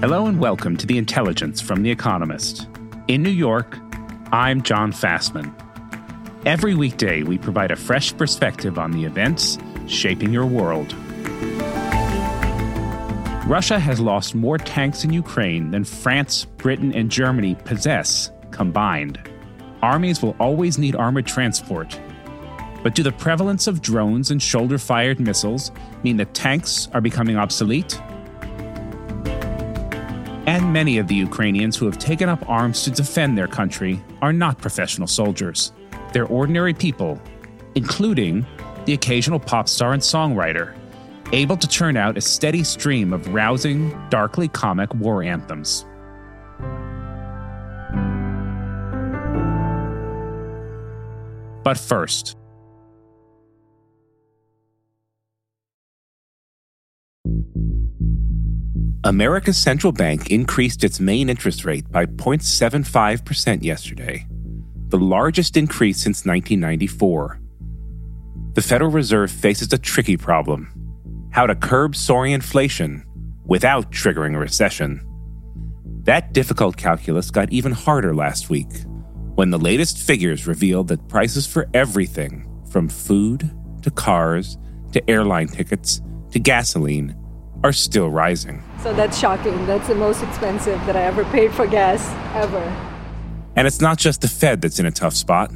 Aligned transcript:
Hello 0.00 0.24
and 0.24 0.40
welcome 0.40 0.78
to 0.78 0.86
The 0.86 0.96
Intelligence 0.96 1.60
from 1.60 1.82
The 1.82 1.90
Economist. 1.90 2.66
In 3.06 3.22
New 3.22 3.28
York, 3.28 3.76
I'm 4.32 4.62
Jon 4.62 4.92
Fasman. 4.92 5.52
Every 6.46 6.74
weekday, 6.74 7.22
we 7.22 7.36
provide 7.36 7.70
a 7.70 7.76
fresh 7.76 8.16
perspective 8.16 8.78
on 8.78 8.92
the 8.92 9.04
events 9.04 9.58
shaping 9.86 10.32
your 10.32 10.46
world. 10.46 10.94
Russia 13.46 13.78
has 13.78 14.00
lost 14.00 14.34
more 14.34 14.56
tanks 14.56 15.04
in 15.04 15.12
Ukraine 15.12 15.70
than 15.70 15.84
France, 15.84 16.46
Britain, 16.46 16.94
and 16.94 17.10
Germany 17.10 17.54
possess 17.66 18.30
combined. 18.52 19.20
Armies 19.82 20.22
will 20.22 20.34
always 20.40 20.78
need 20.78 20.96
armored 20.96 21.26
transport. 21.26 22.00
But 22.82 22.94
do 22.94 23.02
the 23.02 23.12
prevalence 23.12 23.66
of 23.66 23.82
drones 23.82 24.30
and 24.30 24.40
shoulder 24.40 24.78
fired 24.78 25.20
missiles 25.20 25.70
mean 26.02 26.16
that 26.16 26.32
tanks 26.32 26.88
are 26.94 27.02
becoming 27.02 27.36
obsolete? 27.36 28.00
And 30.50 30.72
many 30.72 30.98
of 30.98 31.06
the 31.06 31.14
Ukrainians 31.14 31.76
who 31.76 31.86
have 31.86 31.96
taken 31.96 32.28
up 32.28 32.44
arms 32.50 32.82
to 32.82 32.90
defend 32.90 33.38
their 33.38 33.46
country 33.46 34.02
are 34.20 34.32
not 34.32 34.58
professional 34.58 35.06
soldiers. 35.06 35.70
They're 36.12 36.26
ordinary 36.26 36.74
people, 36.74 37.22
including 37.76 38.44
the 38.84 38.94
occasional 38.94 39.38
pop 39.38 39.68
star 39.68 39.92
and 39.92 40.02
songwriter, 40.02 40.76
able 41.30 41.56
to 41.56 41.68
turn 41.68 41.96
out 41.96 42.18
a 42.18 42.20
steady 42.20 42.64
stream 42.64 43.12
of 43.12 43.32
rousing, 43.32 43.96
darkly 44.10 44.48
comic 44.48 44.92
war 44.92 45.22
anthems. 45.22 45.86
But 51.62 51.78
first, 51.78 52.36
America's 59.04 59.56
central 59.56 59.94
bank 59.94 60.30
increased 60.30 60.84
its 60.84 61.00
main 61.00 61.30
interest 61.30 61.64
rate 61.64 61.90
by 61.90 62.04
0.75% 62.04 63.62
yesterday, 63.62 64.26
the 64.88 64.98
largest 64.98 65.56
increase 65.56 65.96
since 65.96 66.26
1994. 66.26 67.40
The 68.52 68.60
Federal 68.60 68.90
Reserve 68.90 69.30
faces 69.30 69.72
a 69.72 69.78
tricky 69.78 70.18
problem 70.18 70.76
how 71.32 71.46
to 71.46 71.54
curb 71.54 71.96
soaring 71.96 72.32
inflation 72.32 73.02
without 73.46 73.90
triggering 73.90 74.34
a 74.34 74.38
recession. 74.38 75.00
That 76.02 76.34
difficult 76.34 76.76
calculus 76.76 77.30
got 77.30 77.50
even 77.52 77.72
harder 77.72 78.14
last 78.14 78.50
week 78.50 78.68
when 79.34 79.50
the 79.50 79.58
latest 79.58 79.96
figures 79.96 80.46
revealed 80.46 80.88
that 80.88 81.08
prices 81.08 81.46
for 81.46 81.68
everything 81.72 82.46
from 82.70 82.88
food 82.88 83.48
to 83.82 83.90
cars 83.90 84.58
to 84.92 85.08
airline 85.08 85.48
tickets 85.48 86.02
to 86.32 86.38
gasoline 86.38 87.16
are 87.62 87.72
still 87.72 88.10
rising. 88.10 88.62
So 88.82 88.92
that's 88.94 89.18
shocking. 89.18 89.66
That's 89.66 89.86
the 89.88 89.94
most 89.94 90.22
expensive 90.22 90.78
that 90.86 90.96
I 90.96 91.02
ever 91.02 91.24
paid 91.26 91.52
for 91.52 91.66
gas, 91.66 92.08
ever. 92.34 92.62
And 93.56 93.66
it's 93.66 93.80
not 93.80 93.98
just 93.98 94.20
the 94.20 94.28
Fed 94.28 94.60
that's 94.60 94.78
in 94.78 94.86
a 94.86 94.90
tough 94.90 95.14
spot. 95.14 95.52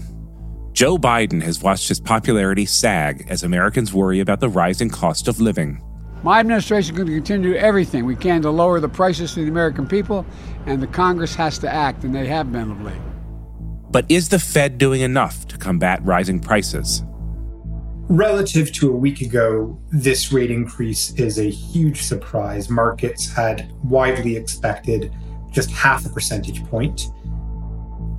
Joe 0.73 0.99
Biden 0.99 1.41
has 1.43 1.63
watched 1.63 1.89
his 1.89 2.01
popularity 2.01 2.67
sag 2.67 3.27
as 3.29 3.43
Americans 3.43 3.95
worry 3.95 4.21
about 4.21 4.41
the 4.41 4.49
rising 4.49 4.91
cost 4.91 5.29
of 5.29 5.41
living. 5.41 5.81
My 6.25 6.41
administration 6.41 6.95
is 6.95 6.99
going 6.99 7.07
to 7.09 7.15
continue 7.15 7.53
to 7.53 7.55
do 7.55 7.65
everything 7.65 8.07
we 8.07 8.17
can 8.17 8.43
to 8.43 8.51
lower 8.51 8.81
the 8.81 8.89
prices 8.89 9.35
to 9.35 9.45
the 9.45 9.49
American 9.49 9.87
people, 9.87 10.27
and 10.67 10.83
the 10.83 10.87
Congress 10.87 11.35
has 11.37 11.59
to 11.59 11.73
act, 11.73 12.03
and 12.03 12.15
they 12.15 12.27
have 12.27 12.51
been 12.51 12.71
of 12.71 12.83
late. 12.83 13.01
But 13.91 14.07
is 14.09 14.31
the 14.31 14.39
Fed 14.39 14.79
doing 14.79 15.03
enough 15.03 15.47
to 15.49 15.59
combat 15.59 16.01
rising 16.03 16.41
prices? 16.41 17.05
Relative 18.09 18.71
to 18.73 18.93
a 18.93 18.97
week 18.97 19.23
ago, 19.23 19.81
this 19.91 20.31
rate 20.31 20.51
increase 20.51 21.15
is 21.15 21.39
a 21.39 21.51
huge 21.51 22.03
surprise. 22.03 22.69
Markets 22.69 23.33
had 23.33 23.73
widely 23.83 24.37
expected 24.37 25.11
just 25.53 25.71
half 25.71 26.05
a 26.05 26.11
percentage 26.11 26.63
point. 26.67 27.09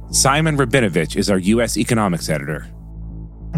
Simon 0.10 0.58
Rabinovitch 0.58 1.16
is 1.16 1.30
our 1.30 1.38
U.S. 1.38 1.78
economics 1.78 2.30
editor. 2.30 2.68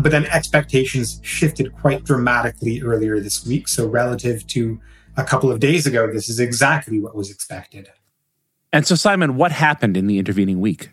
But 0.02 0.12
then 0.12 0.26
expectations 0.26 1.22
shifted 1.24 1.74
quite 1.74 2.04
dramatically 2.04 2.82
earlier 2.82 3.22
this 3.22 3.48
week. 3.48 3.70
So, 3.70 3.88
relative 3.88 4.46
to 4.48 4.82
a 5.16 5.24
couple 5.24 5.50
of 5.50 5.62
days 5.62 5.88
ago, 5.88 6.12
this 6.12 6.28
is 6.28 6.42
exactly 6.42 7.00
what 7.00 7.16
was 7.16 7.32
expected. 7.32 7.90
And 8.74 8.86
so, 8.86 8.96
Simon, 8.96 9.38
what 9.38 9.54
happened 9.54 9.96
in 9.96 10.08
the 10.08 10.20
intervening 10.20 10.60
week? 10.60 10.92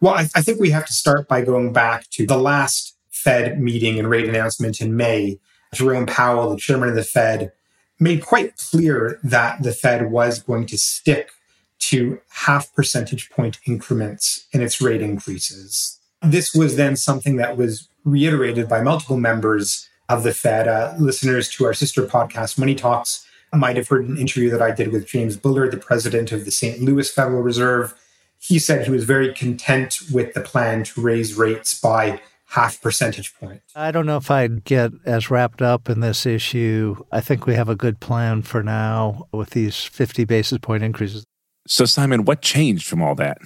Well, 0.00 0.14
I, 0.14 0.22
I 0.34 0.42
think 0.42 0.58
we 0.58 0.70
have 0.70 0.86
to 0.86 0.92
start 0.92 1.28
by 1.28 1.42
going 1.42 1.72
back 1.72 2.08
to 2.12 2.26
the 2.26 2.38
last 2.38 2.95
Fed 3.26 3.60
meeting 3.60 3.98
and 3.98 4.08
rate 4.08 4.28
announcement 4.28 4.80
in 4.80 4.96
May, 4.96 5.40
Jerome 5.74 6.06
Powell, 6.06 6.50
the 6.50 6.56
chairman 6.56 6.90
of 6.90 6.94
the 6.94 7.02
Fed, 7.02 7.50
made 7.98 8.24
quite 8.24 8.56
clear 8.56 9.18
that 9.24 9.64
the 9.64 9.72
Fed 9.72 10.12
was 10.12 10.38
going 10.38 10.64
to 10.66 10.78
stick 10.78 11.32
to 11.80 12.20
half 12.28 12.72
percentage 12.72 13.28
point 13.30 13.58
increments 13.66 14.46
in 14.52 14.62
its 14.62 14.80
rate 14.80 15.02
increases. 15.02 15.98
This 16.22 16.54
was 16.54 16.76
then 16.76 16.94
something 16.94 17.34
that 17.34 17.56
was 17.56 17.88
reiterated 18.04 18.68
by 18.68 18.80
multiple 18.80 19.16
members 19.16 19.88
of 20.08 20.22
the 20.22 20.32
Fed. 20.32 20.68
Uh, 20.68 20.94
listeners 20.96 21.48
to 21.48 21.64
our 21.64 21.74
sister 21.74 22.06
podcast, 22.06 22.60
Money 22.60 22.76
Talks, 22.76 23.26
might 23.52 23.76
have 23.76 23.88
heard 23.88 24.08
an 24.08 24.18
interview 24.18 24.50
that 24.50 24.62
I 24.62 24.70
did 24.70 24.92
with 24.92 25.08
James 25.08 25.36
Bullard, 25.36 25.72
the 25.72 25.78
president 25.78 26.30
of 26.30 26.44
the 26.44 26.52
St. 26.52 26.80
Louis 26.80 27.10
Federal 27.10 27.42
Reserve. 27.42 27.92
He 28.38 28.60
said 28.60 28.84
he 28.84 28.92
was 28.92 29.02
very 29.02 29.34
content 29.34 29.98
with 30.12 30.32
the 30.32 30.42
plan 30.42 30.84
to 30.84 31.00
raise 31.00 31.34
rates 31.34 31.76
by 31.80 32.20
half 32.48 32.80
percentage 32.80 33.34
point. 33.34 33.60
I 33.74 33.90
don't 33.90 34.06
know 34.06 34.16
if 34.16 34.30
I'd 34.30 34.64
get 34.64 34.92
as 35.04 35.30
wrapped 35.30 35.62
up 35.62 35.88
in 35.88 36.00
this 36.00 36.26
issue. 36.26 36.96
I 37.12 37.20
think 37.20 37.46
we 37.46 37.54
have 37.54 37.68
a 37.68 37.76
good 37.76 38.00
plan 38.00 38.42
for 38.42 38.62
now 38.62 39.26
with 39.32 39.50
these 39.50 39.82
50 39.82 40.24
basis 40.24 40.58
point 40.58 40.82
increases. 40.82 41.24
So, 41.66 41.84
Simon, 41.84 42.24
what 42.24 42.42
changed 42.42 42.86
from 42.86 43.02
all 43.02 43.14
that? 43.16 43.38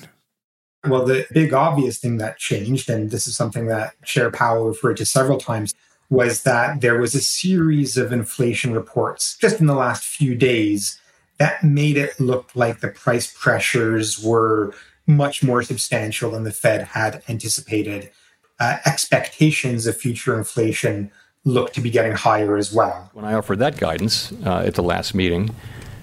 Well, 0.87 1.05
the 1.05 1.27
big 1.33 1.53
obvious 1.53 1.99
thing 1.99 2.19
that 2.19 2.39
changed, 2.39 2.89
and 2.89 3.11
this 3.11 3.27
is 3.27 3.37
something 3.37 3.67
that 3.67 4.01
Chair 4.05 4.31
Powell 4.31 4.67
referred 4.67 4.97
to 4.99 5.07
several 5.07 5.39
times, 5.39 5.75
was 6.09 6.43
that 6.43 6.81
there 6.81 6.99
was 6.99 7.15
a 7.15 7.21
series 7.21 7.97
of 7.97 8.13
inflation 8.13 8.73
reports 8.73 9.37
just 9.37 9.61
in 9.61 9.67
the 9.67 9.75
last 9.75 10.05
few 10.05 10.35
days 10.35 11.01
that 11.39 11.63
made 11.65 11.97
it 11.97 12.19
look 12.21 12.51
like 12.55 12.81
the 12.81 12.89
price 12.89 13.33
pressures 13.33 14.23
were 14.23 14.75
much 15.07 15.43
more 15.43 15.63
substantial 15.63 16.31
than 16.33 16.45
the 16.45 16.53
Fed 16.53 16.83
had 16.83 17.23
anticipated 17.29 18.11
uh, 18.61 18.77
expectations 18.87 19.87
of 19.87 19.97
future 19.97 20.37
inflation 20.39 21.11
look 21.45 21.73
to 21.73 21.81
be 21.81 21.91
getting 21.91 22.13
higher 22.13 22.57
as 22.57 22.73
well. 22.73 23.11
When 23.15 23.25
I 23.25 23.33
offered 23.33 23.59
that 23.61 23.79
guidance 23.79 24.33
uh, 24.45 24.63
at 24.67 24.75
the 24.75 24.83
last 24.83 25.15
meeting, 25.15 25.55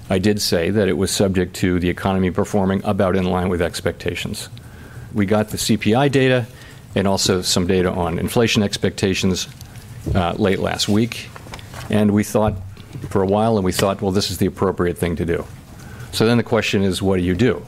I 0.09 0.17
did 0.17 0.41
say 0.41 0.71
that 0.71 0.87
it 0.87 0.97
was 0.97 1.11
subject 1.11 1.55
to 1.57 1.79
the 1.79 1.89
economy 1.89 2.31
performing 2.31 2.81
about 2.83 3.15
in 3.15 3.25
line 3.25 3.49
with 3.49 3.61
expectations. 3.61 4.49
We 5.13 5.25
got 5.25 5.49
the 5.49 5.57
CPI 5.57 6.11
data 6.11 6.47
and 6.95 7.07
also 7.07 7.41
some 7.41 7.67
data 7.67 7.91
on 7.91 8.17
inflation 8.17 8.63
expectations 8.63 9.47
uh, 10.15 10.33
late 10.33 10.59
last 10.59 10.89
week, 10.89 11.29
and 11.89 12.11
we 12.11 12.23
thought 12.23 12.55
for 13.09 13.21
a 13.21 13.27
while, 13.27 13.57
and 13.57 13.65
we 13.65 13.71
thought, 13.71 14.01
well, 14.01 14.11
this 14.11 14.31
is 14.31 14.37
the 14.37 14.45
appropriate 14.45 14.97
thing 14.97 15.15
to 15.17 15.25
do. 15.25 15.45
So 16.11 16.25
then 16.25 16.37
the 16.37 16.43
question 16.43 16.83
is, 16.83 17.01
what 17.01 17.17
do 17.17 17.23
you 17.23 17.35
do? 17.35 17.63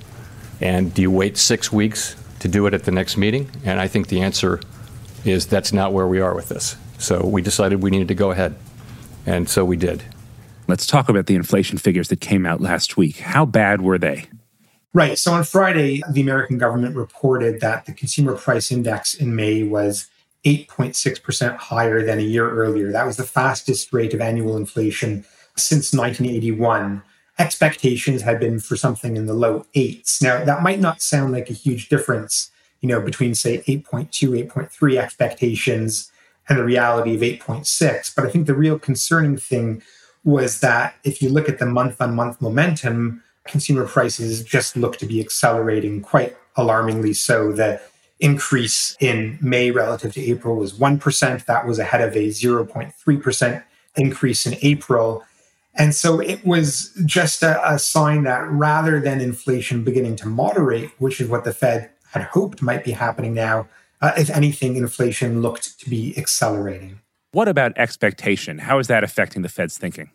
And 0.62 0.94
do 0.94 1.02
you 1.02 1.12
wait 1.12 1.38
six 1.38 1.72
weeks 1.72 2.16
to 2.40 2.48
do 2.48 2.66
it 2.66 2.74
at 2.74 2.86
the 2.86 2.92
next 2.92 3.18
meeting? 3.18 3.50
And 3.64 3.80
I 3.80 3.88
think 3.88 4.08
the 4.08 4.22
answer 4.22 4.62
is 5.26 5.48
that's 5.48 5.74
not 5.74 5.94
where 5.94 6.08
we 6.08 6.20
are 6.20 6.36
with 6.36 6.50
this. 6.50 6.76
So 6.98 7.26
we 7.26 7.42
decided 7.42 7.82
we 7.82 7.92
needed 7.92 8.08
to 8.10 8.16
go 8.16 8.32
ahead. 8.32 8.56
And 9.26 9.50
so 9.50 9.64
we 9.66 9.78
did. 9.78 10.04
Let's 10.68 10.86
talk 10.86 11.10
about 11.10 11.26
the 11.26 11.36
inflation 11.36 11.78
figures 11.78 12.10
that 12.10 12.22
came 12.22 12.46
out 12.46 12.62
last 12.62 12.98
week. 12.98 13.18
How 13.20 13.46
bad 13.46 13.82
were 13.82 13.98
they? 13.98 14.26
Right. 14.94 15.18
So 15.18 15.34
on 15.34 15.44
Friday, 15.44 16.02
the 16.12 16.22
American 16.22 16.58
government 16.58 16.96
reported 16.96 17.62
that 17.62 17.86
the 17.86 17.94
consumer 17.94 18.36
price 18.36 18.72
index 18.72 19.14
in 19.14 19.36
May 19.36 19.64
was 19.64 20.08
8.6% 20.46 21.58
higher 21.58 22.04
than 22.04 22.20
a 22.20 22.24
year 22.24 22.50
earlier. 22.50 22.92
That 22.92 23.06
was 23.06 23.18
the 23.18 23.24
fastest 23.24 23.94
rate 23.94 24.14
of 24.14 24.22
annual 24.22 24.58
inflation 24.58 25.26
since 25.56 25.94
1981. 25.94 27.04
Expectations 27.38 28.22
had 28.22 28.40
been 28.40 28.60
for 28.60 28.76
something 28.76 29.16
in 29.16 29.26
the 29.26 29.34
low 29.34 29.66
eights. 29.76 30.22
Now, 30.22 30.44
that 30.44 30.64
might 30.64 30.80
not 30.80 31.02
sound 31.02 31.34
like 31.34 31.50
a 31.50 31.54
huge 31.54 31.90
difference 31.90 32.52
you 32.82 32.90
know, 32.90 33.02
between 33.02 33.36
say 33.36 33.60
8.2, 33.60 34.48
8.3 34.50 34.98
expectations 34.98 36.12
and 36.48 36.58
the 36.58 36.64
reality 36.64 37.16
of 37.16 37.22
8.6. 37.22 38.16
But 38.16 38.26
I 38.26 38.30
think 38.30 38.48
the 38.48 38.56
real 38.56 38.80
concerning 38.80 39.38
thing 39.38 39.82
was 40.24 40.60
that 40.60 40.96
if 41.04 41.22
you 41.22 41.30
look 41.30 41.48
at 41.48 41.60
the 41.60 41.66
month 41.66 42.02
on 42.02 42.16
month 42.16 42.42
momentum, 42.42 43.24
consumer 43.46 43.86
prices 43.86 44.44
just 44.44 44.76
look 44.76 44.98
to 44.98 45.06
be 45.06 45.20
accelerating 45.20 46.02
quite 46.02 46.36
alarmingly 46.56 47.14
so. 47.14 47.52
The 47.52 47.82
increase 48.20 48.98
in 49.00 49.38
May 49.42 49.72
relative 49.72 50.14
to 50.14 50.22
April 50.22 50.56
was 50.56 50.74
1%. 50.74 51.46
That 51.46 51.66
was 51.66 51.80
ahead 51.80 52.02
of 52.02 52.16
a 52.16 52.28
0.3% 52.28 53.64
increase 53.96 54.46
in 54.46 54.58
April. 54.62 55.24
And 55.76 55.96
so 55.96 56.20
it 56.20 56.46
was 56.46 56.92
just 57.06 57.42
a, 57.44 57.74
a, 57.74 57.80
sign 57.80 58.24
that 58.24 58.46
rather 58.50 59.00
than 59.00 59.22
inflation 59.22 59.84
beginning 59.84 60.18
to 60.18 60.28
moderate, 60.28 60.92
which 61.00 61.22
is 61.22 61.30
what 61.30 61.46
the 61.46 61.54
Fed 61.54 61.90
had 62.12 62.24
hoped 62.24 62.62
might 62.62 62.84
be 62.84 62.92
happening 62.92 63.34
now, 63.34 63.68
uh, 64.02 64.14
if 64.18 64.30
anything, 64.30 64.76
inflation 64.76 65.42
looked 65.42 65.80
to 65.80 65.90
be 65.90 66.18
accelerating. 66.18 67.00
What 67.32 67.48
about 67.48 67.78
expectation? 67.78 68.60
How 68.60 68.80
is 68.80 68.88
that 68.88 69.04
affecting 69.04 69.42
the 69.42 69.50
Fed's 69.50 69.78
thinking? 69.78 70.10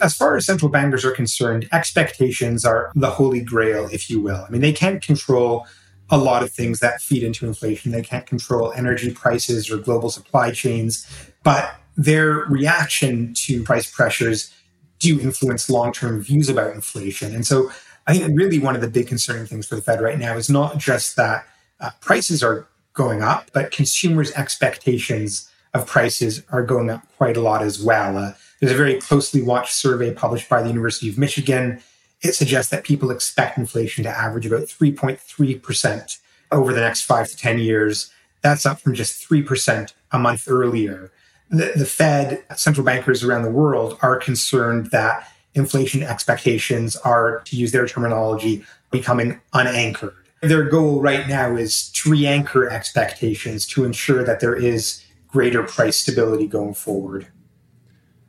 As 0.00 0.16
far 0.16 0.36
as 0.36 0.46
central 0.46 0.70
bankers 0.70 1.04
are 1.04 1.12
concerned, 1.12 1.68
expectations 1.72 2.64
are 2.64 2.92
the 2.94 3.10
holy 3.10 3.40
grail, 3.40 3.88
if 3.92 4.08
you 4.08 4.20
will. 4.20 4.44
I 4.46 4.50
mean, 4.50 4.60
they 4.60 4.72
can't 4.72 5.02
control 5.02 5.66
a 6.10 6.16
lot 6.16 6.42
of 6.42 6.50
things 6.50 6.80
that 6.80 7.00
feed 7.00 7.22
into 7.22 7.46
inflation. 7.46 7.92
They 7.92 8.02
can't 8.02 8.26
control 8.26 8.72
energy 8.72 9.12
prices 9.12 9.70
or 9.70 9.76
global 9.76 10.10
supply 10.10 10.52
chains, 10.52 11.06
but 11.42 11.74
their 11.96 12.46
reaction 12.48 13.34
to 13.34 13.62
price 13.62 13.90
pressures 13.90 14.52
do 14.98 15.20
influence 15.20 15.68
long 15.68 15.92
term 15.92 16.20
views 16.20 16.48
about 16.48 16.74
inflation. 16.74 17.34
And 17.34 17.46
so 17.46 17.70
I 18.08 18.14
think 18.14 18.38
really 18.38 18.58
one 18.58 18.74
of 18.74 18.80
the 18.80 18.88
big 18.88 19.06
concerning 19.06 19.44
things 19.44 19.66
for 19.66 19.76
the 19.76 19.82
Fed 19.82 20.00
right 20.00 20.18
now 20.18 20.34
is 20.34 20.48
not 20.48 20.78
just 20.78 21.14
that 21.16 21.46
uh, 21.78 21.90
prices 22.00 22.42
are 22.42 22.66
going 22.94 23.22
up, 23.22 23.50
but 23.52 23.70
consumers' 23.70 24.32
expectations 24.32 25.50
of 25.74 25.86
prices 25.86 26.42
are 26.50 26.64
going 26.64 26.88
up 26.88 27.02
quite 27.18 27.36
a 27.36 27.42
lot 27.42 27.62
as 27.62 27.82
well. 27.82 28.16
Uh, 28.16 28.32
there's 28.60 28.72
a 28.72 28.76
very 28.76 28.98
closely 28.98 29.42
watched 29.42 29.74
survey 29.74 30.12
published 30.12 30.48
by 30.48 30.62
the 30.62 30.68
University 30.68 31.10
of 31.10 31.18
Michigan. 31.18 31.82
It 32.22 32.32
suggests 32.32 32.70
that 32.70 32.82
people 32.82 33.10
expect 33.10 33.58
inflation 33.58 34.04
to 34.04 34.10
average 34.10 34.46
about 34.46 34.62
3.3% 34.62 36.18
over 36.50 36.72
the 36.72 36.80
next 36.80 37.02
five 37.02 37.28
to 37.28 37.36
10 37.36 37.58
years. 37.58 38.10
That's 38.40 38.64
up 38.64 38.80
from 38.80 38.94
just 38.94 39.28
3% 39.28 39.92
a 40.12 40.18
month 40.18 40.48
earlier. 40.48 41.12
The, 41.50 41.72
the 41.76 41.86
Fed, 41.86 42.42
central 42.56 42.86
bankers 42.86 43.22
around 43.22 43.42
the 43.42 43.50
world 43.50 43.98
are 44.00 44.16
concerned 44.16 44.86
that 44.92 45.30
inflation 45.58 46.02
expectations 46.02 46.96
are, 46.96 47.40
to 47.44 47.56
use 47.56 47.72
their 47.72 47.86
terminology, 47.86 48.64
becoming 48.90 49.40
unanchored. 49.52 50.14
Their 50.40 50.64
goal 50.64 51.00
right 51.00 51.28
now 51.28 51.56
is 51.56 51.90
to 51.92 52.10
re 52.10 52.26
anchor 52.26 52.68
expectations 52.68 53.66
to 53.68 53.84
ensure 53.84 54.24
that 54.24 54.40
there 54.40 54.54
is 54.54 55.04
greater 55.26 55.62
price 55.62 55.98
stability 55.98 56.46
going 56.46 56.74
forward. 56.74 57.26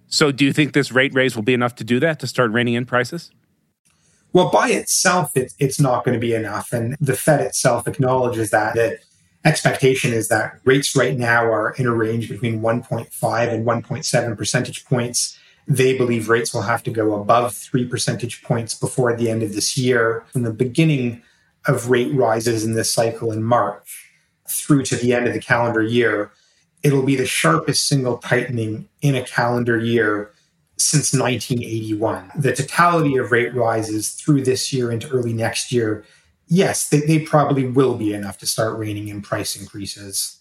So, 0.07 0.31
do 0.31 0.43
you 0.43 0.51
think 0.51 0.73
this 0.73 0.91
rate 0.91 1.13
raise 1.13 1.35
will 1.35 1.43
be 1.43 1.53
enough 1.53 1.75
to 1.75 1.83
do 1.83 1.99
that, 1.99 2.19
to 2.19 2.27
start 2.27 2.51
reining 2.51 2.73
in 2.73 2.85
prices? 2.85 3.31
Well, 4.33 4.49
by 4.49 4.69
itself, 4.69 5.35
it, 5.35 5.53
it's 5.59 5.79
not 5.79 6.03
going 6.03 6.13
to 6.13 6.19
be 6.19 6.33
enough. 6.33 6.71
And 6.73 6.95
the 6.99 7.15
Fed 7.15 7.41
itself 7.41 7.87
acknowledges 7.87 8.49
that. 8.51 8.75
The 8.75 8.99
expectation 9.45 10.13
is 10.13 10.27
that 10.27 10.59
rates 10.65 10.95
right 10.95 11.17
now 11.17 11.45
are 11.45 11.71
in 11.77 11.87
a 11.87 11.93
range 11.93 12.29
between 12.29 12.61
1.5 12.61 13.53
and 13.53 13.65
1.7 13.65 14.37
percentage 14.37 14.85
points. 14.85 15.38
They 15.69 15.95
believe 15.95 16.29
rates 16.29 16.51
will 16.51 16.63
have 16.63 16.81
to 16.83 16.91
go 16.91 17.13
above 17.13 17.53
three 17.53 17.85
percentage 17.85 18.41
points 18.41 18.73
before 18.73 19.15
the 19.15 19.29
end 19.29 19.43
of 19.43 19.53
this 19.53 19.77
year. 19.77 20.25
From 20.33 20.41
the 20.41 20.51
beginning 20.51 21.21
of 21.67 21.91
rate 21.91 22.13
rises 22.13 22.65
in 22.65 22.73
this 22.73 22.91
cycle 22.91 23.31
in 23.31 23.43
March 23.43 24.11
through 24.49 24.81
to 24.83 24.95
the 24.95 25.13
end 25.13 25.27
of 25.27 25.33
the 25.33 25.39
calendar 25.39 25.83
year, 25.83 26.31
it'll 26.81 27.03
be 27.03 27.15
the 27.15 27.27
sharpest 27.27 27.87
single 27.87 28.17
tightening 28.17 28.89
in 29.01 29.13
a 29.13 29.23
calendar 29.23 29.77
year 29.77 30.31
since 30.79 31.13
1981. 31.13 32.31
The 32.35 32.55
totality 32.55 33.17
of 33.17 33.31
rate 33.31 33.53
rises 33.53 34.13
through 34.13 34.45
this 34.45 34.73
year 34.73 34.91
into 34.91 35.07
early 35.09 35.33
next 35.33 35.71
year, 35.71 36.03
yes, 36.47 36.89
they, 36.89 37.01
they 37.01 37.19
probably 37.19 37.67
will 37.67 37.95
be 37.95 38.13
enough 38.13 38.39
to 38.39 38.47
start 38.47 38.77
reining 38.77 39.07
in 39.07 39.21
price 39.21 39.55
increases. 39.55 40.37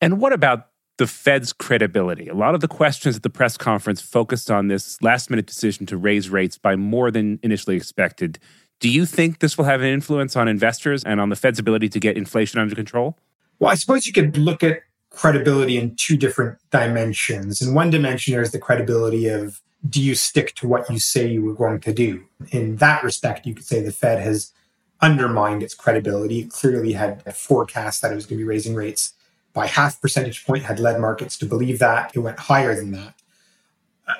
And 0.00 0.20
what 0.20 0.32
about 0.32 0.69
the 1.00 1.06
Fed's 1.06 1.54
credibility? 1.54 2.28
A 2.28 2.34
lot 2.34 2.54
of 2.54 2.60
the 2.60 2.68
questions 2.68 3.16
at 3.16 3.22
the 3.22 3.30
press 3.30 3.56
conference 3.56 4.02
focused 4.02 4.50
on 4.50 4.68
this 4.68 5.00
last 5.00 5.30
minute 5.30 5.46
decision 5.46 5.86
to 5.86 5.96
raise 5.96 6.28
rates 6.28 6.58
by 6.58 6.76
more 6.76 7.10
than 7.10 7.40
initially 7.42 7.74
expected. 7.74 8.38
Do 8.80 8.90
you 8.90 9.06
think 9.06 9.38
this 9.38 9.56
will 9.56 9.64
have 9.64 9.80
an 9.80 9.86
influence 9.86 10.36
on 10.36 10.46
investors 10.46 11.02
and 11.02 11.18
on 11.18 11.30
the 11.30 11.36
Fed's 11.36 11.58
ability 11.58 11.88
to 11.88 12.00
get 12.00 12.18
inflation 12.18 12.60
under 12.60 12.74
control? 12.74 13.16
Well, 13.58 13.70
I 13.70 13.76
suppose 13.76 14.06
you 14.06 14.12
could 14.12 14.36
look 14.36 14.62
at 14.62 14.82
credibility 15.08 15.78
in 15.78 15.96
two 15.96 16.18
different 16.18 16.58
dimensions. 16.70 17.62
In 17.62 17.72
one 17.72 17.88
dimension, 17.88 18.34
there's 18.34 18.50
the 18.50 18.58
credibility 18.58 19.26
of 19.26 19.62
do 19.88 20.02
you 20.02 20.14
stick 20.14 20.54
to 20.56 20.68
what 20.68 20.90
you 20.90 20.98
say 20.98 21.26
you 21.26 21.42
were 21.42 21.54
going 21.54 21.80
to 21.80 21.94
do? 21.94 22.26
In 22.50 22.76
that 22.76 23.02
respect, 23.02 23.46
you 23.46 23.54
could 23.54 23.64
say 23.64 23.82
the 23.82 23.90
Fed 23.90 24.20
has 24.20 24.52
undermined 25.00 25.62
its 25.62 25.74
credibility. 25.74 26.40
It 26.40 26.50
clearly 26.50 26.92
had 26.92 27.22
a 27.24 27.32
forecast 27.32 28.02
that 28.02 28.12
it 28.12 28.16
was 28.16 28.26
going 28.26 28.36
to 28.36 28.44
be 28.44 28.48
raising 28.48 28.74
rates 28.74 29.14
by 29.52 29.66
half 29.66 30.00
percentage 30.00 30.44
point, 30.44 30.64
had 30.64 30.80
led 30.80 31.00
markets 31.00 31.36
to 31.38 31.46
believe 31.46 31.78
that. 31.78 32.12
It 32.14 32.20
went 32.20 32.38
higher 32.38 32.74
than 32.74 32.92
that. 32.92 33.14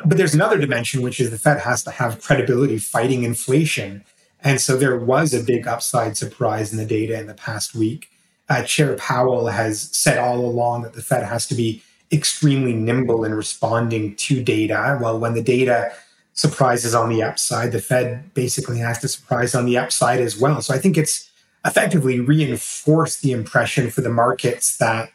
But 0.04 0.18
there's 0.18 0.34
another 0.34 0.58
dimension, 0.58 1.02
which 1.02 1.20
is 1.20 1.30
the 1.30 1.38
Fed 1.38 1.60
has 1.60 1.82
to 1.84 1.90
have 1.90 2.22
credibility 2.22 2.78
fighting 2.78 3.24
inflation. 3.24 4.04
And 4.42 4.60
so 4.60 4.76
there 4.76 4.98
was 4.98 5.34
a 5.34 5.42
big 5.42 5.66
upside 5.66 6.16
surprise 6.16 6.72
in 6.72 6.78
the 6.78 6.86
data 6.86 7.18
in 7.18 7.26
the 7.26 7.34
past 7.34 7.74
week 7.74 8.10
uh, 8.50 8.64
Chair 8.64 8.96
Powell 8.96 9.46
has 9.46 9.82
said 9.96 10.18
all 10.18 10.44
along 10.44 10.82
that 10.82 10.92
the 10.92 11.02
Fed 11.02 11.24
has 11.24 11.46
to 11.46 11.54
be 11.54 11.82
extremely 12.12 12.72
nimble 12.72 13.24
in 13.24 13.32
responding 13.32 14.16
to 14.16 14.42
data. 14.42 14.98
Well, 15.00 15.18
when 15.18 15.34
the 15.34 15.42
data 15.42 15.92
surprises 16.34 16.92
on 16.92 17.08
the 17.08 17.22
upside, 17.22 17.70
the 17.70 17.80
Fed 17.80 18.34
basically 18.34 18.78
has 18.78 18.98
to 18.98 19.08
surprise 19.08 19.54
on 19.54 19.66
the 19.66 19.78
upside 19.78 20.20
as 20.20 20.36
well. 20.36 20.60
So 20.60 20.74
I 20.74 20.78
think 20.78 20.98
it's 20.98 21.30
effectively 21.64 22.18
reinforced 22.18 23.22
the 23.22 23.30
impression 23.30 23.88
for 23.88 24.00
the 24.00 24.10
markets 24.10 24.76
that 24.78 25.04
uh, 25.08 25.12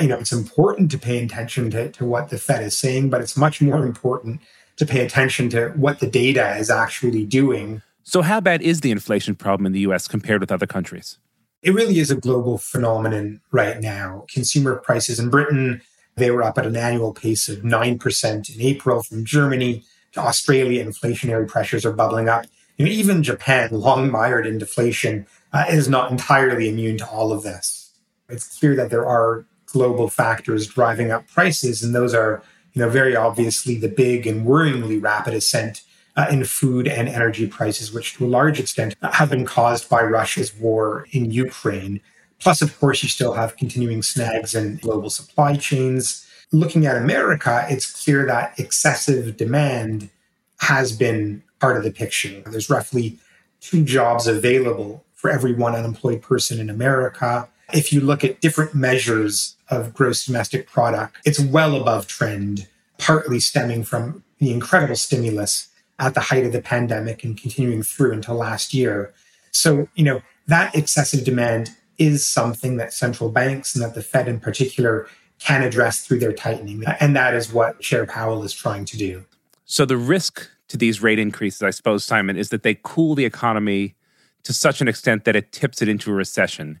you 0.00 0.08
know 0.08 0.18
it's 0.18 0.32
important 0.32 0.90
to 0.92 0.98
pay 0.98 1.22
attention 1.22 1.70
to, 1.70 1.90
to 1.92 2.04
what 2.04 2.30
the 2.30 2.38
Fed 2.38 2.62
is 2.62 2.76
saying, 2.76 3.10
but 3.10 3.20
it's 3.20 3.36
much 3.36 3.60
more 3.60 3.84
important 3.84 4.40
to 4.76 4.86
pay 4.86 5.04
attention 5.04 5.48
to 5.50 5.68
what 5.70 6.00
the 6.00 6.06
data 6.06 6.56
is 6.56 6.70
actually 6.70 7.24
doing. 7.24 7.82
So, 8.02 8.22
how 8.22 8.40
bad 8.40 8.62
is 8.62 8.80
the 8.80 8.90
inflation 8.90 9.34
problem 9.34 9.66
in 9.66 9.72
the 9.72 9.80
US 9.80 10.08
compared 10.08 10.40
with 10.40 10.50
other 10.50 10.66
countries? 10.66 11.18
it 11.62 11.72
really 11.72 12.00
is 12.00 12.10
a 12.10 12.16
global 12.16 12.58
phenomenon 12.58 13.40
right 13.52 13.80
now. 13.80 14.24
Consumer 14.28 14.76
prices 14.76 15.18
in 15.18 15.30
Britain, 15.30 15.80
they 16.16 16.30
were 16.30 16.42
up 16.42 16.58
at 16.58 16.66
an 16.66 16.76
annual 16.76 17.14
pace 17.14 17.48
of 17.48 17.60
9% 17.60 18.54
in 18.54 18.60
April 18.60 19.02
from 19.02 19.24
Germany 19.24 19.84
to 20.12 20.20
Australia. 20.20 20.84
Inflationary 20.84 21.48
pressures 21.48 21.86
are 21.86 21.92
bubbling 21.92 22.28
up. 22.28 22.46
And 22.78 22.88
even 22.88 23.22
Japan, 23.22 23.70
long 23.70 24.10
mired 24.10 24.46
in 24.46 24.58
deflation, 24.58 25.26
uh, 25.52 25.64
is 25.68 25.88
not 25.88 26.10
entirely 26.10 26.68
immune 26.68 26.98
to 26.98 27.06
all 27.06 27.32
of 27.32 27.44
this. 27.44 27.92
It's 28.28 28.58
clear 28.58 28.74
that 28.76 28.90
there 28.90 29.06
are 29.06 29.44
global 29.72 30.08
factors 30.08 30.66
driving 30.66 31.10
up 31.10 31.26
prices, 31.28 31.82
and 31.82 31.94
those 31.94 32.14
are, 32.14 32.42
you 32.72 32.82
know, 32.82 32.88
very 32.88 33.16
obviously 33.16 33.76
the 33.76 33.88
big 33.88 34.26
and 34.26 34.46
worryingly 34.46 35.02
rapid 35.02 35.34
ascent 35.34 35.82
uh, 36.16 36.26
in 36.30 36.44
food 36.44 36.86
and 36.86 37.08
energy 37.08 37.46
prices, 37.46 37.92
which 37.92 38.14
to 38.14 38.26
a 38.26 38.28
large 38.28 38.60
extent 38.60 38.94
have 39.02 39.30
been 39.30 39.44
caused 39.44 39.88
by 39.88 40.02
Russia's 40.02 40.54
war 40.54 41.06
in 41.10 41.30
Ukraine. 41.30 42.00
Plus, 42.38 42.60
of 42.60 42.78
course, 42.78 43.02
you 43.02 43.08
still 43.08 43.34
have 43.34 43.56
continuing 43.56 44.02
snags 44.02 44.54
in 44.54 44.76
global 44.76 45.10
supply 45.10 45.56
chains. 45.56 46.26
Looking 46.50 46.86
at 46.86 46.96
America, 46.96 47.64
it's 47.70 48.04
clear 48.04 48.26
that 48.26 48.58
excessive 48.58 49.36
demand 49.36 50.10
has 50.58 50.92
been 50.92 51.42
part 51.60 51.76
of 51.76 51.84
the 51.84 51.90
picture. 51.90 52.42
There's 52.46 52.68
roughly 52.68 53.18
two 53.60 53.84
jobs 53.84 54.26
available 54.26 55.04
for 55.14 55.30
every 55.30 55.54
one 55.54 55.74
unemployed 55.74 56.20
person 56.20 56.60
in 56.60 56.68
America. 56.68 57.48
If 57.72 57.92
you 57.92 58.00
look 58.00 58.24
at 58.24 58.40
different 58.40 58.74
measures 58.74 59.56
of 59.68 59.94
gross 59.94 60.26
domestic 60.26 60.66
product, 60.66 61.16
it's 61.24 61.40
well 61.40 61.74
above 61.74 62.06
trend, 62.06 62.68
partly 62.98 63.40
stemming 63.40 63.84
from 63.84 64.22
the 64.38 64.52
incredible 64.52 64.96
stimulus 64.96 65.68
at 65.98 66.14
the 66.14 66.20
height 66.20 66.44
of 66.44 66.52
the 66.52 66.60
pandemic 66.60 67.22
and 67.24 67.36
continuing 67.36 67.82
through 67.82 68.12
until 68.12 68.34
last 68.34 68.74
year. 68.74 69.12
So, 69.52 69.88
you 69.94 70.04
know, 70.04 70.22
that 70.46 70.74
excessive 70.74 71.24
demand 71.24 71.70
is 71.98 72.26
something 72.26 72.76
that 72.78 72.92
central 72.92 73.30
banks 73.30 73.74
and 73.74 73.84
that 73.84 73.94
the 73.94 74.02
Fed 74.02 74.26
in 74.26 74.40
particular 74.40 75.06
can 75.38 75.62
address 75.62 76.04
through 76.04 76.18
their 76.18 76.32
tightening. 76.32 76.84
And 77.00 77.14
that 77.16 77.34
is 77.34 77.52
what 77.52 77.80
Chair 77.80 78.06
Powell 78.06 78.42
is 78.44 78.52
trying 78.52 78.84
to 78.86 78.96
do. 78.96 79.24
So, 79.64 79.84
the 79.84 79.96
risk 79.96 80.48
to 80.68 80.76
these 80.76 81.02
rate 81.02 81.18
increases, 81.18 81.62
I 81.62 81.70
suppose, 81.70 82.04
Simon, 82.04 82.36
is 82.36 82.48
that 82.50 82.62
they 82.62 82.78
cool 82.82 83.14
the 83.14 83.24
economy 83.24 83.94
to 84.42 84.52
such 84.52 84.80
an 84.80 84.88
extent 84.88 85.24
that 85.24 85.36
it 85.36 85.52
tips 85.52 85.82
it 85.82 85.88
into 85.88 86.10
a 86.10 86.14
recession. 86.14 86.80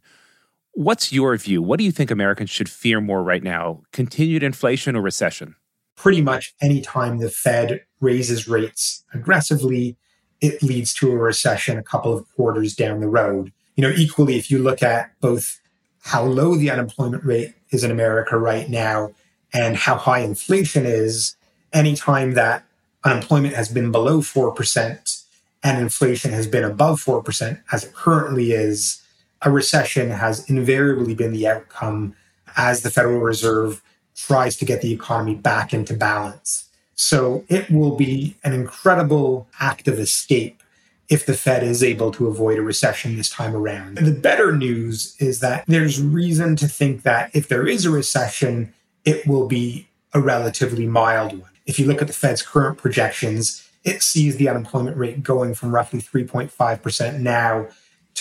What's 0.74 1.12
your 1.12 1.36
view? 1.36 1.62
What 1.62 1.78
do 1.78 1.84
you 1.84 1.92
think 1.92 2.10
Americans 2.10 2.50
should 2.50 2.68
fear 2.68 3.00
more 3.00 3.22
right 3.22 3.42
now? 3.42 3.82
Continued 3.92 4.42
inflation 4.42 4.96
or 4.96 5.02
recession? 5.02 5.56
pretty 5.96 6.20
much 6.20 6.54
any 6.60 6.80
time 6.80 7.18
the 7.18 7.30
Fed 7.30 7.84
raises 8.00 8.48
rates 8.48 9.04
aggressively, 9.14 9.96
it 10.40 10.62
leads 10.62 10.92
to 10.94 11.12
a 11.12 11.16
recession 11.16 11.78
a 11.78 11.82
couple 11.82 12.12
of 12.12 12.26
quarters 12.34 12.74
down 12.74 13.00
the 13.00 13.08
road. 13.08 13.52
You 13.76 13.82
know, 13.82 13.94
equally, 13.96 14.36
if 14.36 14.50
you 14.50 14.58
look 14.58 14.82
at 14.82 15.12
both 15.20 15.60
how 16.00 16.24
low 16.24 16.56
the 16.56 16.70
unemployment 16.70 17.24
rate 17.24 17.54
is 17.70 17.84
in 17.84 17.92
America 17.92 18.36
right 18.36 18.68
now 18.68 19.12
and 19.52 19.76
how 19.76 19.94
high 19.94 20.18
inflation 20.18 20.84
is, 20.84 21.36
anytime 21.72 22.34
that 22.34 22.64
unemployment 23.04 23.54
has 23.54 23.68
been 23.68 23.92
below 23.92 24.20
4% 24.20 25.24
and 25.62 25.80
inflation 25.80 26.32
has 26.32 26.48
been 26.48 26.64
above 26.64 27.00
4%, 27.00 27.62
as 27.70 27.84
it 27.84 27.94
currently 27.94 28.50
is, 28.50 29.01
a 29.42 29.50
recession 29.50 30.10
has 30.10 30.48
invariably 30.48 31.14
been 31.14 31.32
the 31.32 31.48
outcome 31.48 32.14
as 32.56 32.82
the 32.82 32.90
Federal 32.90 33.20
Reserve 33.20 33.82
tries 34.14 34.56
to 34.56 34.64
get 34.64 34.82
the 34.82 34.92
economy 34.92 35.34
back 35.34 35.72
into 35.72 35.94
balance. 35.94 36.68
So 36.94 37.44
it 37.48 37.70
will 37.70 37.96
be 37.96 38.36
an 38.44 38.52
incredible 38.52 39.48
act 39.58 39.88
of 39.88 39.98
escape 39.98 40.62
if 41.08 41.26
the 41.26 41.34
Fed 41.34 41.62
is 41.62 41.82
able 41.82 42.10
to 42.12 42.28
avoid 42.28 42.58
a 42.58 42.62
recession 42.62 43.16
this 43.16 43.28
time 43.28 43.54
around. 43.54 43.98
The 43.98 44.12
better 44.12 44.54
news 44.54 45.16
is 45.18 45.40
that 45.40 45.64
there's 45.66 46.00
reason 46.00 46.56
to 46.56 46.68
think 46.68 47.02
that 47.02 47.30
if 47.34 47.48
there 47.48 47.66
is 47.66 47.84
a 47.84 47.90
recession, 47.90 48.72
it 49.04 49.26
will 49.26 49.46
be 49.46 49.88
a 50.14 50.20
relatively 50.20 50.86
mild 50.86 51.38
one. 51.38 51.50
If 51.66 51.78
you 51.78 51.86
look 51.86 52.00
at 52.00 52.06
the 52.06 52.14
Fed's 52.14 52.42
current 52.42 52.78
projections, 52.78 53.68
it 53.84 54.02
sees 54.02 54.36
the 54.36 54.48
unemployment 54.48 54.96
rate 54.96 55.22
going 55.22 55.54
from 55.54 55.74
roughly 55.74 56.00
3.5% 56.00 57.20
now 57.20 57.68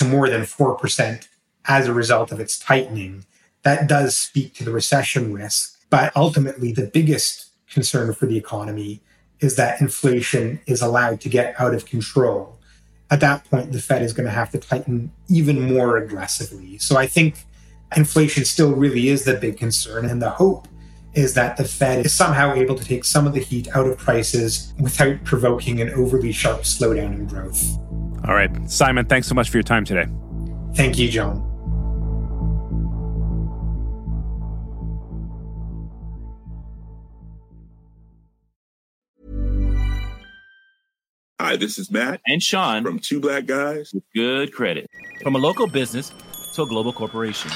to 0.02 0.08
more 0.08 0.28
than 0.28 0.42
4% 0.42 1.28
as 1.66 1.88
a 1.88 1.94
result 1.94 2.32
of 2.32 2.40
its 2.40 2.58
tightening. 2.58 3.24
That 3.62 3.88
does 3.88 4.18
speak 4.18 4.56
to 4.56 4.64
the 4.64 4.72
recession 4.72 5.32
risk. 5.32 5.78
But 5.92 6.12
ultimately, 6.16 6.72
the 6.72 6.88
biggest 6.88 7.52
concern 7.70 8.14
for 8.14 8.26
the 8.26 8.38
economy 8.38 9.04
is 9.42 9.58
that 9.58 9.80
inflation 9.80 10.60
is 10.66 10.82
allowed 10.82 11.22
to 11.22 11.30
get 11.30 11.54
out 11.60 11.76
of 11.76 11.86
control. 11.86 12.60
At 13.12 13.20
that 13.20 13.46
point, 13.46 13.74
the 13.74 13.82
Fed 13.82 14.02
is 14.02 14.14
going 14.14 14.26
to 14.26 14.32
have 14.32 14.50
to 14.52 14.58
tighten 14.58 15.12
even 15.30 15.72
more 15.72 15.98
aggressively. 15.98 16.80
So 16.80 16.98
I 16.98 17.06
think 17.06 17.46
inflation 17.96 18.46
still 18.46 18.74
really 18.74 19.10
is 19.10 19.26
the 19.26 19.36
big 19.36 19.58
concern. 19.58 20.06
And 20.06 20.20
the 20.20 20.32
hope 20.32 20.68
is 21.14 21.36
that 21.36 21.58
the 21.58 21.66
Fed 21.66 22.06
is 22.06 22.14
somehow 22.14 22.54
able 22.54 22.76
to 22.76 22.86
take 22.86 23.04
some 23.06 23.28
of 23.28 23.34
the 23.34 23.42
heat 23.42 23.68
out 23.76 23.86
of 23.86 23.98
prices 23.98 24.74
without 24.80 25.24
provoking 25.26 25.80
an 25.80 25.92
overly 25.92 26.32
sharp 26.32 26.62
slowdown 26.62 27.14
in 27.14 27.26
growth. 27.28 27.78
All 28.28 28.34
right. 28.36 28.50
Simon, 28.70 29.06
thanks 29.06 29.28
so 29.28 29.36
much 29.36 29.50
for 29.50 29.58
your 29.58 29.64
time 29.64 29.86
today. 29.86 30.06
Thank 30.76 30.98
you, 30.98 31.10
John. 31.10 31.48
Hi, 41.40 41.56
this 41.58 41.80
is 41.80 41.90
Matt 41.92 42.22
And 42.28 42.42
Sean 42.42 42.84
from 42.84 43.00
Two 43.00 43.20
Black 43.20 43.46
Guys. 43.46 43.92
with 43.94 44.04
good 44.14 44.54
credit. 44.54 44.90
From 45.24 45.36
a 45.36 45.40
local 45.40 45.68
business 45.68 46.12
to 46.54 46.64
a 46.64 46.68
global 46.68 46.94
corporation. 46.94 47.52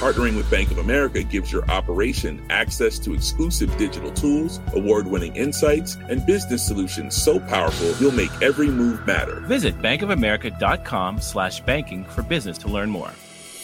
Partnering 0.00 0.36
with 0.36 0.50
Bank 0.50 0.72
of 0.72 0.78
America 0.78 1.22
gives 1.22 1.52
your 1.52 1.64
operation 1.70 2.44
access 2.50 2.98
to 2.98 3.14
exclusive 3.14 3.74
digital 3.78 4.10
tools, 4.10 4.58
award 4.74 5.06
winning 5.06 5.36
insights, 5.36 5.94
and 6.08 6.26
business 6.26 6.66
solutions 6.66 7.14
so 7.14 7.38
powerful 7.38 7.94
you'll 8.00 8.10
make 8.10 8.30
every 8.42 8.68
move 8.68 9.06
matter. 9.06 9.40
Visit 9.42 9.80
bankofamerica.com 9.80 11.20
slash 11.20 11.60
banking 11.60 12.04
for 12.06 12.22
business 12.22 12.58
to 12.58 12.68
learn 12.68 12.90
more. 12.90 13.12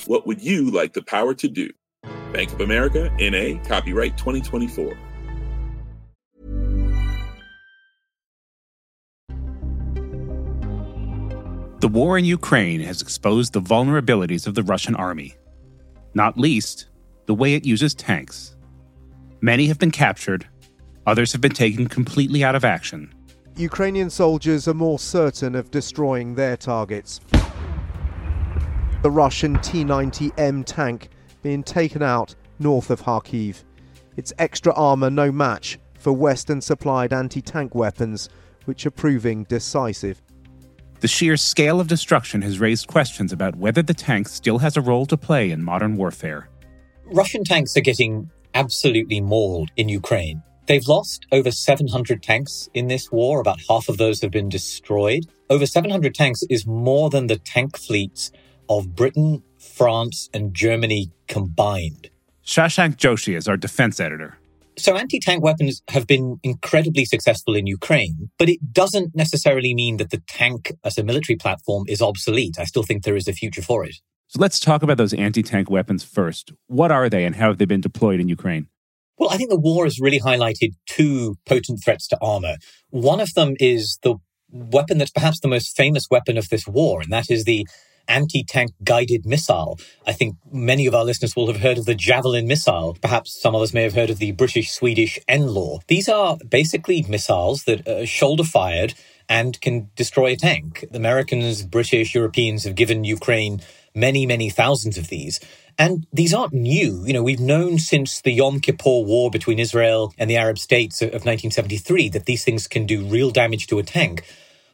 What 0.07 0.25
would 0.29 0.41
you 0.41 0.71
like 0.71 0.93
the 0.93 1.03
power 1.03 1.35
to 1.35 1.49
do? 1.49 1.69
Bank 2.33 2.53
of 2.53 2.61
America, 2.61 3.11
NA, 3.19 3.61
copyright 3.65 4.17
2024. 4.17 4.97
The 11.81 11.89
war 11.89 12.17
in 12.19 12.25
Ukraine 12.25 12.81
has 12.83 13.03
exposed 13.03 13.53
the 13.53 13.61
vulnerabilities 13.61 14.47
of 14.47 14.55
the 14.55 14.63
Russian 14.63 14.95
army, 14.95 15.35
not 16.15 16.39
least 16.39 16.87
the 17.27 17.35
way 17.35 17.55
it 17.55 17.65
uses 17.65 17.95
tanks. 17.95 18.57
Many 19.41 19.67
have 19.67 19.79
been 19.79 19.91
captured, 19.91 20.47
others 21.07 21.33
have 21.33 21.41
been 21.41 21.53
taken 21.53 21.89
completely 21.89 22.45
out 22.45 22.55
of 22.55 22.65
action. 22.65 23.15
Ukrainian 23.57 24.11
soldiers 24.11 24.69
are 24.69 24.75
more 24.75 24.99
certain 24.99 25.55
of 25.55 25.71
destroying 25.71 26.35
their 26.35 26.57
targets. 26.57 27.21
The 29.03 29.11
Russian 29.11 29.59
T 29.61 29.85
90M 29.85 30.65
tank 30.65 31.09
being 31.43 31.63
taken 31.63 32.03
out 32.03 32.35
north 32.59 32.91
of 32.91 33.03
Kharkiv. 33.03 33.65
Its 34.17 34.33
extra 34.39 34.73
armour 34.75 35.11
no 35.11 35.33
match 35.33 35.79
for 35.99 36.13
Western 36.13 36.61
supplied 36.61 37.13
anti 37.13 37.41
tank 37.41 37.75
weapons, 37.75 38.29
which 38.65 38.87
are 38.87 38.91
proving 38.91 39.45
decisive. 39.45 40.21
The 41.01 41.09
sheer 41.09 41.39
scale 41.39 41.81
of 41.81 41.89
destruction 41.89 42.43
has 42.43 42.61
raised 42.61 42.87
questions 42.87 43.33
about 43.33 43.57
whether 43.57 43.83
the 43.83 43.95
tank 43.95 44.29
still 44.29 44.59
has 44.59 44.77
a 44.77 44.83
role 44.83 45.07
to 45.07 45.17
play 45.17 45.51
in 45.51 45.63
modern 45.63 45.97
warfare. 45.97 46.51
Russian 47.07 47.43
tanks 47.43 47.75
are 47.79 47.81
getting 47.81 48.31
absolutely 48.55 49.21
mauled 49.21 49.71
in 49.77 49.89
Ukraine. 49.89 50.43
They've 50.67 50.87
lost 50.87 51.27
over 51.33 51.51
700 51.51 52.23
tanks 52.23 52.69
in 52.75 52.89
this 52.89 53.11
war. 53.11 53.41
About 53.41 53.61
half 53.67 53.89
of 53.89 53.97
those 53.97 54.21
have 54.21 54.31
been 54.31 54.51
destroyed. 54.51 55.25
Over 55.49 55.65
700 55.65 56.15
tanks 56.15 56.43
is 56.51 56.67
more 56.67 57.09
than 57.09 57.29
the 57.29 57.39
tank 57.39 57.79
fleets 57.79 58.31
of 58.69 58.95
Britain, 58.95 59.43
France, 59.59 60.29
and 60.35 60.55
Germany 60.55 61.11
combined. 61.29 62.11
Shashank 62.45 62.97
Joshi 62.97 63.35
is 63.37 63.49
our 63.49 63.57
defense 63.57 64.01
editor. 64.01 64.37
So 64.77 64.97
anti-tank 64.97 65.43
weapons 65.43 65.83
have 65.89 66.07
been 66.07 66.39
incredibly 66.43 67.05
successful 67.05 67.55
in 67.55 67.67
Ukraine, 67.67 68.31
but 68.39 68.49
it 68.49 68.73
doesn't 68.73 69.15
necessarily 69.15 69.75
mean 69.75 69.99
that 69.99 70.11
the 70.11 70.23
tank 70.27 70.73
as 70.85 70.97
a 70.97 71.05
military 71.05 71.37
platform 71.37 71.85
is 71.89 72.01
obsolete. 72.01 72.57
I 72.59 72.65
still 72.65 72.83
think 72.83 73.03
there 73.03 73.17
is 73.17 73.29
a 73.29 73.33
future 73.33 73.63
for 73.63 73.85
it. 73.85 73.97
So 74.29 74.41
let's 74.41 74.61
talk 74.61 74.83
about 74.83 74.97
those 74.97 75.13
anti 75.13 75.43
tank 75.43 75.69
weapons 75.69 76.05
first. 76.05 76.53
What 76.69 76.93
are 76.93 77.09
they 77.09 77.25
and 77.25 77.37
how 77.37 77.49
have 77.49 77.59
they 77.59 77.65
been 77.65 77.81
deployed 77.81 78.21
in 78.21 78.29
Ukraine? 78.29 78.69
Well, 79.19 79.29
I 79.29 79.37
think 79.37 79.51
the 79.51 79.61
war 79.61 79.85
has 79.85 80.01
really 80.01 80.21
highlighted 80.21 80.71
two 80.87 81.37
potent 81.45 81.81
threats 81.85 82.09
to 82.09 82.19
armor. 82.23 82.57
One 82.89 83.21
of 83.21 83.35
them 83.35 83.55
is 83.61 83.99
the 84.03 84.15
weapon 84.51 84.99
that's 84.99 85.11
perhaps 85.11 85.41
the 85.41 85.49
most 85.49 85.77
famous 85.77 86.07
weapon 86.11 86.39
of 86.39 86.49
this 86.49 86.67
war, 86.67 87.03
and 87.03 87.13
that 87.13 87.31
is 87.31 87.45
the 87.45 87.67
anti-tank 88.09 88.73
guided 88.83 89.27
missile. 89.27 89.79
I 90.07 90.13
think 90.13 90.37
many 90.51 90.87
of 90.87 90.95
our 90.95 91.05
listeners 91.05 91.37
will 91.37 91.47
have 91.47 91.61
heard 91.61 91.79
of 91.79 91.85
the 91.85 91.95
Javelin 91.95 92.47
missile. 92.47 92.97
Perhaps 93.01 93.41
some 93.41 93.55
others 93.55 93.75
may 93.75 93.83
have 93.83 93.95
heard 93.95 94.11
of 94.11 94.19
the 94.19 94.33
British-Swedish 94.33 95.19
NLAW. 95.29 95.81
These 95.87 96.09
are 96.09 96.37
basically 96.49 97.05
missiles 97.09 97.65
that 97.65 97.87
are 97.87 98.07
shoulder 98.07 98.45
fired 98.45 98.95
and 99.29 99.61
can 99.61 99.91
destroy 99.95 100.33
a 100.33 100.37
tank. 100.37 100.85
The 100.91 100.99
Americans, 100.99 101.63
British, 101.63 102.15
Europeans 102.15 102.65
have 102.65 102.75
given 102.75 103.05
Ukraine 103.05 103.61
many, 103.95 104.27
many 104.27 104.51
thousands 104.51 104.99
of 104.99 105.09
these. 105.09 105.41
And 105.79 106.07
these 106.13 106.35
aren't 106.35 106.53
new. 106.53 107.05
You 107.07 107.13
know, 107.13 107.23
we've 107.23 107.41
known 107.41 107.79
since 107.79 108.21
the 108.21 108.33
Yom 108.33 108.61
Kippur 108.61 109.03
War 109.05 109.31
between 109.31 109.59
Israel 109.59 110.13
and 110.19 110.29
the 110.29 110.37
Arab 110.37 110.59
states 110.59 111.01
of 111.01 111.09
1973 111.09 112.09
that 112.11 112.27
these 112.27 112.45
things 112.45 112.67
can 112.67 112.87
do 112.87 113.05
real 113.05 113.31
damage 113.31 113.67
to 113.69 113.79
a 113.79 113.83
tank. 113.83 114.25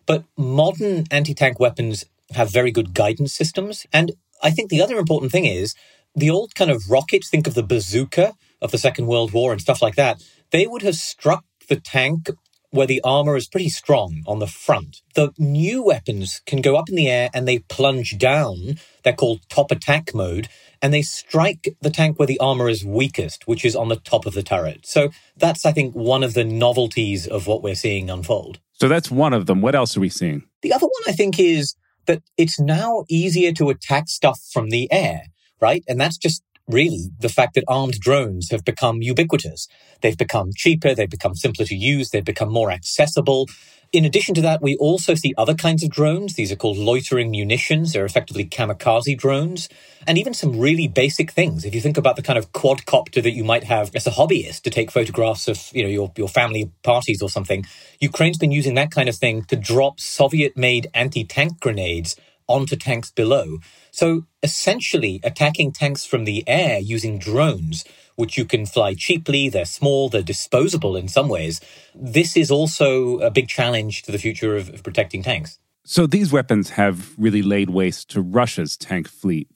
But 0.06 0.24
modern 0.36 1.04
anti 1.10 1.34
tank 1.34 1.60
weapons 1.60 2.04
have 2.32 2.52
very 2.52 2.70
good 2.70 2.94
guidance 2.94 3.34
systems. 3.34 3.86
And 3.92 4.12
I 4.42 4.50
think 4.50 4.70
the 4.70 4.82
other 4.82 4.98
important 4.98 5.32
thing 5.32 5.46
is 5.46 5.74
the 6.14 6.30
old 6.30 6.54
kind 6.54 6.70
of 6.70 6.90
rockets, 6.90 7.28
think 7.28 7.46
of 7.46 7.54
the 7.54 7.62
bazooka 7.62 8.34
of 8.62 8.70
the 8.70 8.78
Second 8.78 9.06
World 9.06 9.32
War 9.32 9.52
and 9.52 9.60
stuff 9.60 9.82
like 9.82 9.96
that, 9.96 10.22
they 10.50 10.66
would 10.66 10.82
have 10.82 10.96
struck 10.96 11.44
the 11.68 11.76
tank 11.76 12.30
where 12.70 12.86
the 12.86 13.00
armor 13.04 13.36
is 13.36 13.48
pretty 13.48 13.68
strong 13.68 14.22
on 14.26 14.38
the 14.38 14.46
front. 14.46 15.02
The 15.14 15.32
new 15.38 15.82
weapons 15.82 16.42
can 16.46 16.60
go 16.60 16.76
up 16.76 16.88
in 16.88 16.94
the 16.94 17.08
air 17.08 17.30
and 17.32 17.46
they 17.46 17.60
plunge 17.60 18.18
down. 18.18 18.78
They're 19.02 19.12
called 19.12 19.48
top 19.48 19.70
attack 19.70 20.14
mode 20.14 20.48
and 20.82 20.92
they 20.92 21.02
strike 21.02 21.68
the 21.80 21.90
tank 21.90 22.18
where 22.18 22.26
the 22.26 22.38
armor 22.38 22.68
is 22.68 22.84
weakest, 22.84 23.46
which 23.46 23.64
is 23.64 23.74
on 23.74 23.88
the 23.88 23.96
top 23.96 24.26
of 24.26 24.34
the 24.34 24.42
turret. 24.42 24.84
So 24.84 25.10
that's, 25.36 25.64
I 25.64 25.72
think, 25.72 25.94
one 25.94 26.22
of 26.22 26.34
the 26.34 26.44
novelties 26.44 27.26
of 27.26 27.46
what 27.46 27.62
we're 27.62 27.74
seeing 27.74 28.10
unfold. 28.10 28.60
So 28.72 28.88
that's 28.88 29.10
one 29.10 29.32
of 29.32 29.46
them. 29.46 29.62
What 29.62 29.74
else 29.74 29.96
are 29.96 30.00
we 30.00 30.10
seeing? 30.10 30.44
The 30.62 30.72
other 30.72 30.86
one, 30.86 31.02
I 31.06 31.12
think, 31.12 31.38
is 31.38 31.74
that 32.06 32.22
it's 32.36 32.58
now 32.58 33.04
easier 33.08 33.52
to 33.52 33.70
attack 33.70 34.08
stuff 34.08 34.40
from 34.52 34.70
the 34.70 34.90
air, 34.92 35.24
right? 35.60 35.84
And 35.88 36.00
that's 36.00 36.16
just 36.16 36.42
really 36.68 37.10
the 37.18 37.28
fact 37.28 37.54
that 37.54 37.64
armed 37.68 37.94
drones 38.00 38.50
have 38.50 38.64
become 38.64 39.02
ubiquitous. 39.02 39.68
They've 40.00 40.18
become 40.18 40.50
cheaper, 40.54 40.94
they've 40.94 41.08
become 41.08 41.34
simpler 41.34 41.64
to 41.66 41.76
use, 41.76 42.10
they've 42.10 42.24
become 42.24 42.52
more 42.52 42.70
accessible. 42.70 43.46
In 43.92 44.04
addition 44.04 44.34
to 44.34 44.40
that, 44.42 44.60
we 44.60 44.76
also 44.76 45.14
see 45.14 45.32
other 45.38 45.54
kinds 45.54 45.82
of 45.82 45.90
drones. 45.90 46.34
These 46.34 46.50
are 46.52 46.56
called 46.56 46.76
loitering 46.76 47.30
munitions. 47.30 47.92
They're 47.92 48.04
effectively 48.04 48.44
kamikaze 48.44 49.16
drones. 49.16 49.68
And 50.06 50.18
even 50.18 50.34
some 50.34 50.58
really 50.58 50.88
basic 50.88 51.30
things. 51.30 51.64
If 51.64 51.74
you 51.74 51.80
think 51.80 51.96
about 51.96 52.16
the 52.16 52.22
kind 52.22 52.38
of 52.38 52.52
quadcopter 52.52 53.22
that 53.22 53.32
you 53.32 53.44
might 53.44 53.64
have 53.64 53.94
as 53.94 54.06
a 54.06 54.10
hobbyist 54.10 54.62
to 54.62 54.70
take 54.70 54.90
photographs 54.90 55.48
of, 55.48 55.70
you 55.72 55.82
know, 55.82 55.88
your, 55.88 56.12
your 56.16 56.28
family 56.28 56.70
parties 56.82 57.22
or 57.22 57.30
something, 57.30 57.64
Ukraine's 58.00 58.38
been 58.38 58.50
using 58.50 58.74
that 58.74 58.90
kind 58.90 59.08
of 59.08 59.16
thing 59.16 59.44
to 59.44 59.56
drop 59.56 60.00
Soviet-made 60.00 60.88
anti-tank 60.92 61.60
grenades 61.60 62.16
onto 62.48 62.76
tanks 62.76 63.10
below. 63.10 63.58
So 63.90 64.26
essentially 64.42 65.20
attacking 65.24 65.72
tanks 65.72 66.04
from 66.04 66.24
the 66.24 66.44
air 66.46 66.78
using 66.78 67.18
drones 67.18 67.84
which 68.16 68.36
you 68.36 68.44
can 68.44 68.66
fly 68.66 68.94
cheaply. 68.94 69.48
They're 69.48 69.64
small, 69.64 70.08
they're 70.08 70.22
disposable 70.22 70.96
in 70.96 71.08
some 71.08 71.28
ways. 71.28 71.60
This 71.94 72.36
is 72.36 72.50
also 72.50 73.18
a 73.18 73.30
big 73.30 73.48
challenge 73.48 74.02
to 74.02 74.12
the 74.12 74.18
future 74.18 74.56
of, 74.56 74.68
of 74.74 74.82
protecting 74.82 75.22
tanks. 75.22 75.58
So 75.84 76.06
these 76.06 76.32
weapons 76.32 76.70
have 76.70 77.14
really 77.16 77.42
laid 77.42 77.70
waste 77.70 78.10
to 78.10 78.20
Russia's 78.20 78.76
tank 78.76 79.08
fleet. 79.08 79.48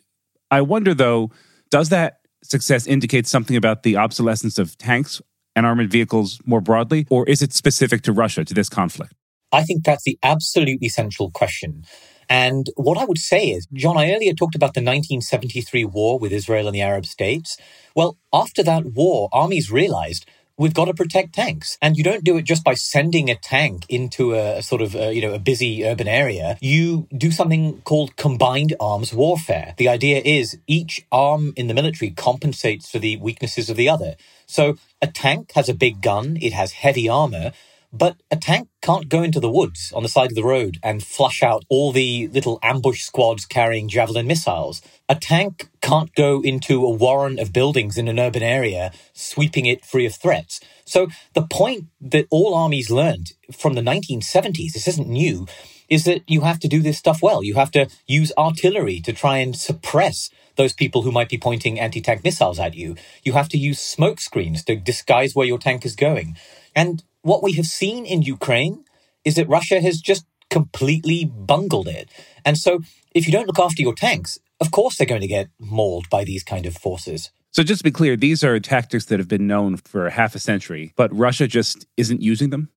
I 0.50 0.60
wonder, 0.60 0.94
though, 0.94 1.32
does 1.70 1.88
that 1.88 2.20
success 2.42 2.86
indicate 2.86 3.26
something 3.26 3.56
about 3.56 3.82
the 3.82 3.96
obsolescence 3.96 4.58
of 4.58 4.78
tanks 4.78 5.20
and 5.56 5.66
armored 5.66 5.90
vehicles 5.90 6.38
more 6.44 6.60
broadly, 6.60 7.06
or 7.10 7.28
is 7.28 7.42
it 7.42 7.52
specific 7.52 8.02
to 8.02 8.12
Russia, 8.12 8.44
to 8.44 8.54
this 8.54 8.68
conflict? 8.68 9.14
I 9.52 9.64
think 9.64 9.84
that's 9.84 10.04
the 10.04 10.18
absolutely 10.22 10.88
central 10.88 11.30
question. 11.30 11.84
And 12.30 12.70
what 12.76 12.96
I 12.96 13.04
would 13.04 13.18
say 13.18 13.48
is, 13.48 13.66
John, 13.74 13.98
I 13.98 14.12
earlier 14.12 14.32
talked 14.32 14.54
about 14.54 14.74
the 14.74 14.80
1973 14.80 15.84
war 15.84 16.18
with 16.18 16.32
Israel 16.32 16.68
and 16.68 16.74
the 16.74 16.80
Arab 16.80 17.04
states. 17.04 17.58
Well, 17.96 18.16
after 18.32 18.62
that 18.62 18.86
war, 18.86 19.28
armies 19.32 19.70
realized 19.70 20.26
we've 20.56 20.74
got 20.74 20.84
to 20.84 20.94
protect 20.94 21.34
tanks. 21.34 21.76
And 21.82 21.96
you 21.96 22.04
don't 22.04 22.22
do 22.22 22.36
it 22.36 22.42
just 22.44 22.62
by 22.62 22.74
sending 22.74 23.30
a 23.30 23.34
tank 23.34 23.84
into 23.88 24.34
a 24.34 24.62
sort 24.62 24.82
of, 24.82 24.94
a, 24.94 25.12
you 25.12 25.22
know, 25.22 25.32
a 25.32 25.38
busy 25.40 25.84
urban 25.84 26.06
area. 26.06 26.56
You 26.60 27.08
do 27.16 27.30
something 27.32 27.80
called 27.82 28.14
combined 28.16 28.76
arms 28.78 29.12
warfare. 29.12 29.74
The 29.78 29.88
idea 29.88 30.20
is 30.24 30.58
each 30.68 31.04
arm 31.10 31.52
in 31.56 31.66
the 31.66 31.74
military 31.74 32.10
compensates 32.10 32.90
for 32.90 32.98
the 33.00 33.16
weaknesses 33.16 33.70
of 33.70 33.76
the 33.76 33.88
other. 33.88 34.16
So 34.46 34.76
a 35.00 35.06
tank 35.06 35.52
has 35.54 35.68
a 35.68 35.74
big 35.74 36.02
gun, 36.02 36.36
it 36.40 36.52
has 36.52 36.72
heavy 36.72 37.08
armor, 37.08 37.52
but 37.92 38.16
a 38.30 38.36
tank 38.36 38.68
can't 38.82 39.08
go 39.08 39.22
into 39.22 39.40
the 39.40 39.50
woods 39.50 39.92
on 39.94 40.02
the 40.02 40.08
side 40.08 40.30
of 40.30 40.36
the 40.36 40.44
road 40.44 40.78
and 40.82 41.02
flush 41.02 41.42
out 41.42 41.64
all 41.68 41.92
the 41.92 42.28
little 42.28 42.58
ambush 42.62 43.02
squads 43.02 43.44
carrying 43.44 43.88
javelin 43.88 44.26
missiles. 44.26 44.80
A 45.08 45.14
tank 45.16 45.68
can't 45.80 46.14
go 46.14 46.40
into 46.40 46.84
a 46.84 46.90
warren 46.90 47.38
of 47.38 47.52
buildings 47.52 47.98
in 47.98 48.08
an 48.08 48.18
urban 48.18 48.42
area, 48.42 48.92
sweeping 49.12 49.66
it 49.66 49.84
free 49.84 50.06
of 50.06 50.14
threats. 50.14 50.60
So 50.84 51.08
the 51.34 51.46
point 51.46 51.86
that 52.00 52.26
all 52.30 52.54
armies 52.54 52.90
learned 52.90 53.32
from 53.52 53.74
the 53.74 53.80
1970s, 53.80 54.72
this 54.72 54.88
isn't 54.88 55.08
new, 55.08 55.46
is 55.88 56.04
that 56.04 56.22
you 56.28 56.42
have 56.42 56.60
to 56.60 56.68
do 56.68 56.80
this 56.80 56.98
stuff 56.98 57.20
well. 57.22 57.42
You 57.42 57.54
have 57.54 57.72
to 57.72 57.88
use 58.06 58.32
artillery 58.38 59.00
to 59.00 59.12
try 59.12 59.38
and 59.38 59.56
suppress 59.56 60.30
those 60.56 60.72
people 60.72 61.02
who 61.02 61.10
might 61.10 61.28
be 61.28 61.38
pointing 61.38 61.80
anti 61.80 62.00
tank 62.00 62.22
missiles 62.22 62.60
at 62.60 62.74
you. 62.74 62.96
You 63.24 63.32
have 63.32 63.48
to 63.50 63.58
use 63.58 63.80
smoke 63.80 64.20
screens 64.20 64.62
to 64.64 64.76
disguise 64.76 65.34
where 65.34 65.46
your 65.46 65.58
tank 65.58 65.84
is 65.84 65.96
going. 65.96 66.36
And 66.76 67.02
what 67.22 67.42
we 67.42 67.52
have 67.52 67.66
seen 67.66 68.06
in 68.06 68.22
Ukraine 68.22 68.84
is 69.24 69.34
that 69.34 69.48
Russia 69.48 69.80
has 69.80 70.00
just 70.00 70.24
completely 70.48 71.24
bungled 71.24 71.88
it. 71.88 72.10
And 72.44 72.58
so 72.58 72.80
if 73.14 73.26
you 73.26 73.32
don't 73.32 73.46
look 73.46 73.58
after 73.58 73.82
your 73.82 73.94
tanks, 73.94 74.38
of 74.60 74.70
course 74.70 74.96
they're 74.96 75.06
going 75.06 75.20
to 75.20 75.26
get 75.26 75.48
mauled 75.58 76.08
by 76.10 76.24
these 76.24 76.42
kind 76.42 76.66
of 76.66 76.74
forces. 76.74 77.30
So 77.52 77.62
just 77.62 77.80
to 77.80 77.84
be 77.84 77.90
clear, 77.90 78.16
these 78.16 78.44
are 78.44 78.58
tactics 78.60 79.06
that 79.06 79.18
have 79.18 79.28
been 79.28 79.46
known 79.46 79.76
for 79.76 80.08
half 80.10 80.34
a 80.34 80.38
century, 80.38 80.92
but 80.96 81.14
Russia 81.16 81.46
just 81.46 81.86
isn't 81.96 82.22
using 82.22 82.50
them? 82.50 82.70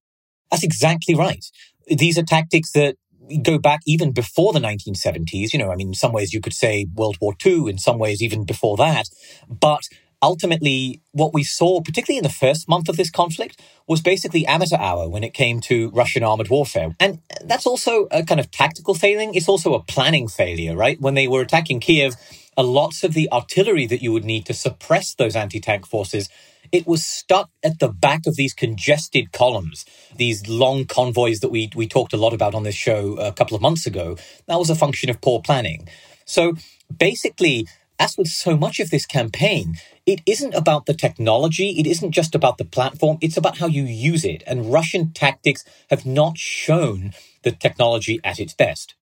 That's 0.50 0.64
exactly 0.64 1.16
right. 1.16 1.46
These 1.88 2.18
are 2.18 2.24
tactics 2.24 2.72
that 2.72 2.96
go 3.42 3.58
back 3.58 3.82
even 3.86 4.12
before 4.12 4.54
the 4.54 4.60
1970s. 4.60 5.54
You 5.54 5.60
know, 5.60 5.72
I 5.72 5.76
mean, 5.76 5.90
in 5.90 5.94
some 5.94 6.12
ways 6.12 6.34
you 6.34 6.42
could 6.42 6.54
say 6.54 6.88
World 6.94 7.18
War 7.22 7.34
II, 7.46 7.70
in 7.70 7.78
some 7.78 7.98
ways 8.00 8.22
even 8.22 8.46
before 8.46 8.78
that. 8.78 9.10
But 9.48 9.82
ultimately, 10.24 11.02
what 11.12 11.34
we 11.34 11.44
saw, 11.44 11.82
particularly 11.82 12.18
in 12.18 12.24
the 12.24 12.30
first 12.30 12.68
month 12.68 12.90
of 12.90 12.98
this 12.98 13.12
conflict, 13.12 13.62
was 13.88 14.02
basically 14.02 14.48
amateur 14.48 14.78
hour 14.78 15.08
when 15.10 15.24
it 15.24 15.34
came 15.34 15.60
to 15.62 15.92
Russian 15.92 16.24
armored 16.24 16.50
warfare. 16.50 16.96
And 17.00 17.20
that's 17.46 17.68
also 17.68 18.08
a 18.10 18.24
kind 18.24 18.40
of 18.40 18.50
tactical 18.50 18.96
failing. 18.96 19.36
It's 19.36 19.50
also 19.50 19.74
a 19.76 19.84
planning 19.84 20.28
failure, 20.28 20.76
right? 20.76 21.00
When 21.00 21.14
they 21.14 21.28
were 21.28 21.42
attacking 21.42 21.82
Kiev, 21.82 22.16
a 22.58 22.64
lots 22.64 23.04
of 23.04 23.14
the 23.14 23.32
artillery 23.32 23.86
that 23.88 24.02
you 24.02 24.12
would 24.14 24.26
need 24.26 24.46
to 24.46 24.54
suppress 24.54 25.14
those 25.14 25.36
anti 25.36 25.60
tank 25.60 25.86
forces. 25.86 26.30
It 26.72 26.88
was 26.88 27.06
stuck 27.06 27.52
at 27.64 27.80
the 27.80 27.90
back 27.90 28.26
of 28.26 28.36
these 28.36 28.54
congested 28.54 29.32
columns, 29.32 29.86
these 30.16 30.48
long 30.48 30.86
convoys 30.86 31.42
that 31.42 31.50
we, 31.50 31.70
we 31.76 31.88
talked 31.88 32.14
a 32.14 32.18
lot 32.18 32.34
about 32.34 32.56
on 32.56 32.64
this 32.64 32.76
show 32.76 33.16
a 33.18 33.32
couple 33.32 33.56
of 33.56 33.62
months 33.62 33.86
ago. 33.86 34.18
That 34.48 34.58
was 34.58 34.70
a 34.70 34.76
function 34.76 35.10
of 35.10 35.22
poor 35.22 35.42
planning. 35.42 35.88
So 36.26 36.56
basically, 36.96 37.68
as 38.00 38.18
with 38.18 38.28
so 38.28 38.58
much 38.58 38.80
of 38.80 38.90
this 38.90 39.06
campaign, 39.06 39.76
it 40.06 40.22
isn't 40.26 40.54
about 40.54 40.86
the 40.86 40.94
technology. 40.94 41.70
It 41.80 41.88
isn't 41.88 42.12
just 42.12 42.36
about 42.36 42.58
the 42.58 42.66
platform. 42.66 43.18
It's 43.22 43.38
about 43.38 43.58
how 43.60 43.68
you 43.68 43.84
use 43.84 44.26
it. 44.26 44.44
And 44.46 44.72
Russian 44.72 45.14
tactics 45.14 45.64
have 45.90 46.06
not 46.06 46.38
shown 46.38 47.14
the 47.44 47.52
technology 47.52 48.20
at 48.24 48.40
its 48.40 48.54
best. 48.54 48.96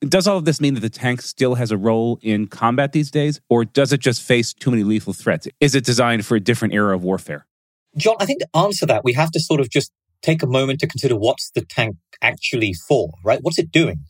Does 0.00 0.26
all 0.26 0.36
of 0.36 0.44
this 0.44 0.60
mean 0.60 0.74
that 0.74 0.80
the 0.80 0.90
tank 0.90 1.22
still 1.22 1.54
has 1.54 1.70
a 1.70 1.78
role 1.78 2.18
in 2.20 2.46
combat 2.46 2.92
these 2.92 3.10
days, 3.10 3.40
or 3.48 3.64
does 3.64 3.92
it 3.92 4.00
just 4.00 4.22
face 4.22 4.52
too 4.52 4.70
many 4.70 4.84
lethal 4.84 5.12
threats? 5.12 5.48
Is 5.60 5.74
it 5.74 5.84
designed 5.84 6.26
for 6.26 6.36
a 6.36 6.40
different 6.40 6.74
era 6.74 6.94
of 6.94 7.02
warfare? 7.02 7.46
John, 7.96 8.16
I 8.20 8.26
think 8.26 8.40
to 8.40 8.48
answer 8.54 8.86
that, 8.86 9.04
we 9.04 9.14
have 9.14 9.30
to 9.32 9.40
sort 9.40 9.60
of 9.60 9.70
just 9.70 9.92
take 10.20 10.42
a 10.42 10.46
moment 10.46 10.80
to 10.80 10.86
consider 10.86 11.16
what's 11.16 11.50
the 11.50 11.62
tank 11.62 11.96
actually 12.20 12.74
for, 12.74 13.12
right? 13.24 13.38
What's 13.42 13.58
it 13.58 13.70
doing? 13.70 14.04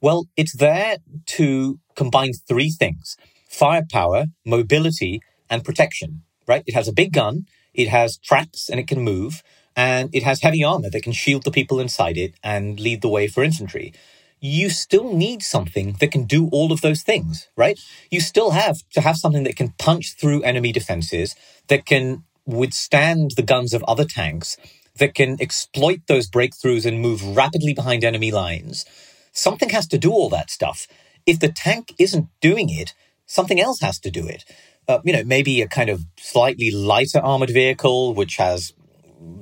Well, 0.00 0.26
it's 0.36 0.56
there 0.56 0.98
to 1.26 1.78
combine 1.94 2.32
three 2.48 2.70
things 2.70 3.16
firepower, 3.48 4.26
mobility, 4.44 5.20
and 5.50 5.64
protection, 5.64 6.22
right? 6.46 6.62
It 6.66 6.74
has 6.74 6.88
a 6.88 6.92
big 6.92 7.12
gun, 7.12 7.46
it 7.72 7.88
has 7.88 8.18
traps 8.18 8.68
and 8.68 8.78
it 8.80 8.88
can 8.88 9.02
move, 9.02 9.42
and 9.76 10.14
it 10.14 10.22
has 10.22 10.42
heavy 10.42 10.62
armor 10.62 10.90
that 10.90 11.02
can 11.02 11.12
shield 11.12 11.44
the 11.44 11.50
people 11.50 11.80
inside 11.80 12.16
it 12.16 12.34
and 12.42 12.78
lead 12.78 13.02
the 13.02 13.08
way 13.08 13.26
for 13.26 13.42
infantry. 13.42 13.92
You 14.40 14.70
still 14.70 15.12
need 15.14 15.42
something 15.42 15.96
that 16.00 16.12
can 16.12 16.24
do 16.24 16.48
all 16.52 16.70
of 16.70 16.80
those 16.80 17.02
things, 17.02 17.48
right? 17.56 17.78
You 18.10 18.20
still 18.20 18.50
have 18.50 18.78
to 18.92 19.00
have 19.00 19.16
something 19.16 19.44
that 19.44 19.56
can 19.56 19.74
punch 19.78 20.14
through 20.14 20.42
enemy 20.42 20.70
defenses, 20.70 21.34
that 21.68 21.86
can 21.86 22.24
withstand 22.46 23.32
the 23.32 23.42
guns 23.42 23.72
of 23.72 23.82
other 23.84 24.04
tanks, 24.04 24.56
that 24.98 25.14
can 25.14 25.38
exploit 25.40 26.00
those 26.06 26.28
breakthroughs 26.28 26.84
and 26.86 27.00
move 27.00 27.36
rapidly 27.36 27.72
behind 27.72 28.04
enemy 28.04 28.30
lines. 28.30 28.84
Something 29.32 29.70
has 29.70 29.88
to 29.88 29.98
do 29.98 30.12
all 30.12 30.28
that 30.28 30.50
stuff. 30.50 30.86
If 31.26 31.40
the 31.40 31.50
tank 31.50 31.94
isn't 31.98 32.28
doing 32.40 32.68
it, 32.68 32.94
something 33.26 33.58
else 33.58 33.80
has 33.80 33.98
to 34.00 34.10
do 34.10 34.28
it 34.28 34.44
uh, 34.88 34.98
you 35.04 35.12
know, 35.12 35.24
maybe 35.24 35.62
a 35.62 35.68
kind 35.68 35.90
of 35.90 36.04
slightly 36.18 36.70
lighter 36.70 37.18
armored 37.18 37.50
vehicle, 37.50 38.14
which 38.14 38.36
has 38.36 38.72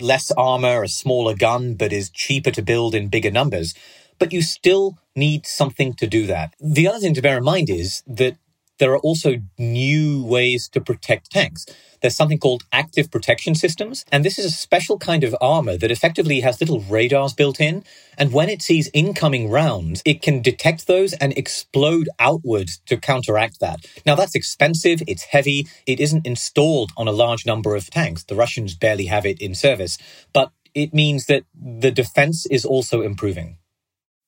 less 0.00 0.30
armor, 0.32 0.82
a 0.82 0.88
smaller 0.88 1.34
gun, 1.34 1.74
but 1.74 1.92
is 1.92 2.10
cheaper 2.10 2.50
to 2.50 2.62
build 2.62 2.94
in 2.94 3.08
bigger 3.08 3.30
numbers. 3.30 3.74
But 4.18 4.32
you 4.32 4.42
still 4.42 4.98
need 5.16 5.46
something 5.46 5.94
to 5.94 6.06
do 6.06 6.26
that. 6.26 6.54
The 6.60 6.88
other 6.88 6.98
thing 6.98 7.14
to 7.14 7.22
bear 7.22 7.38
in 7.38 7.44
mind 7.44 7.68
is 7.70 8.02
that 8.06 8.36
there 8.82 8.90
are 8.90 8.98
also 8.98 9.36
new 9.58 10.24
ways 10.24 10.68
to 10.70 10.80
protect 10.80 11.30
tanks. 11.30 11.66
There's 12.00 12.16
something 12.16 12.40
called 12.40 12.64
active 12.72 13.12
protection 13.12 13.54
systems, 13.54 14.04
and 14.10 14.24
this 14.24 14.40
is 14.40 14.44
a 14.46 14.50
special 14.50 14.98
kind 14.98 15.22
of 15.22 15.36
armor 15.40 15.76
that 15.76 15.92
effectively 15.92 16.40
has 16.40 16.60
little 16.60 16.80
radars 16.80 17.32
built 17.32 17.60
in. 17.60 17.84
And 18.18 18.32
when 18.32 18.48
it 18.48 18.60
sees 18.60 18.90
incoming 18.92 19.48
rounds, 19.50 20.02
it 20.04 20.20
can 20.20 20.42
detect 20.42 20.88
those 20.88 21.12
and 21.12 21.32
explode 21.38 22.08
outwards 22.18 22.80
to 22.86 22.96
counteract 22.96 23.60
that. 23.60 23.86
Now, 24.04 24.16
that's 24.16 24.34
expensive, 24.34 25.00
it's 25.06 25.26
heavy, 25.26 25.68
it 25.86 26.00
isn't 26.00 26.26
installed 26.26 26.90
on 26.96 27.06
a 27.06 27.12
large 27.12 27.46
number 27.46 27.76
of 27.76 27.88
tanks. 27.88 28.24
The 28.24 28.34
Russians 28.34 28.74
barely 28.74 29.06
have 29.06 29.24
it 29.24 29.40
in 29.40 29.54
service, 29.54 29.96
but 30.32 30.50
it 30.74 30.92
means 30.92 31.26
that 31.26 31.44
the 31.54 31.92
defense 31.92 32.46
is 32.46 32.64
also 32.64 33.00
improving. 33.00 33.58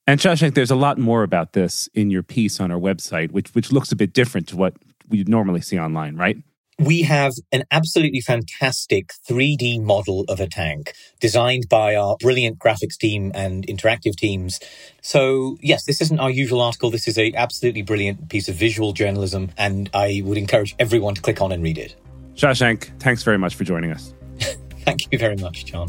And 0.06 0.20
Shashank, 0.20 0.54
there's 0.54 0.70
a 0.70 0.76
lot 0.76 0.98
more 0.98 1.22
about 1.22 1.54
this 1.54 1.88
in 1.94 2.10
your 2.10 2.22
piece 2.22 2.60
on 2.60 2.70
our 2.70 2.78
website, 2.78 3.30
which 3.32 3.54
which 3.54 3.72
looks 3.72 3.90
a 3.90 3.96
bit 3.96 4.12
different 4.12 4.48
to 4.48 4.56
what 4.56 4.74
we 5.08 5.24
normally 5.24 5.60
see 5.60 5.78
online, 5.78 6.16
right? 6.16 6.36
We 6.78 7.02
have 7.02 7.34
an 7.52 7.62
absolutely 7.70 8.20
fantastic 8.20 9.12
3D 9.28 9.80
model 9.80 10.24
of 10.28 10.40
a 10.40 10.48
tank 10.48 10.92
designed 11.20 11.68
by 11.68 11.94
our 11.94 12.16
brilliant 12.18 12.58
graphics 12.58 12.96
team 12.98 13.30
and 13.32 13.64
interactive 13.66 14.16
teams. 14.16 14.58
So, 15.00 15.56
yes, 15.60 15.84
this 15.84 16.00
isn't 16.00 16.18
our 16.18 16.30
usual 16.30 16.60
article. 16.60 16.90
This 16.90 17.06
is 17.06 17.16
a 17.16 17.32
absolutely 17.34 17.82
brilliant 17.82 18.28
piece 18.28 18.48
of 18.48 18.56
visual 18.56 18.92
journalism, 18.92 19.52
and 19.56 19.88
I 19.94 20.22
would 20.24 20.36
encourage 20.36 20.74
everyone 20.80 21.14
to 21.14 21.22
click 21.22 21.40
on 21.40 21.52
and 21.52 21.62
read 21.62 21.78
it. 21.78 21.94
Shashank, 22.34 22.90
thanks 22.98 23.22
very 23.22 23.38
much 23.38 23.54
for 23.54 23.62
joining 23.62 23.92
us. 23.92 24.12
Thank 24.84 25.10
you 25.12 25.18
very 25.18 25.36
much, 25.36 25.64
John. 25.64 25.88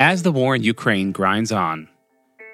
As 0.00 0.22
the 0.22 0.30
war 0.30 0.54
in 0.54 0.62
Ukraine 0.62 1.10
grinds 1.10 1.50
on, 1.50 1.88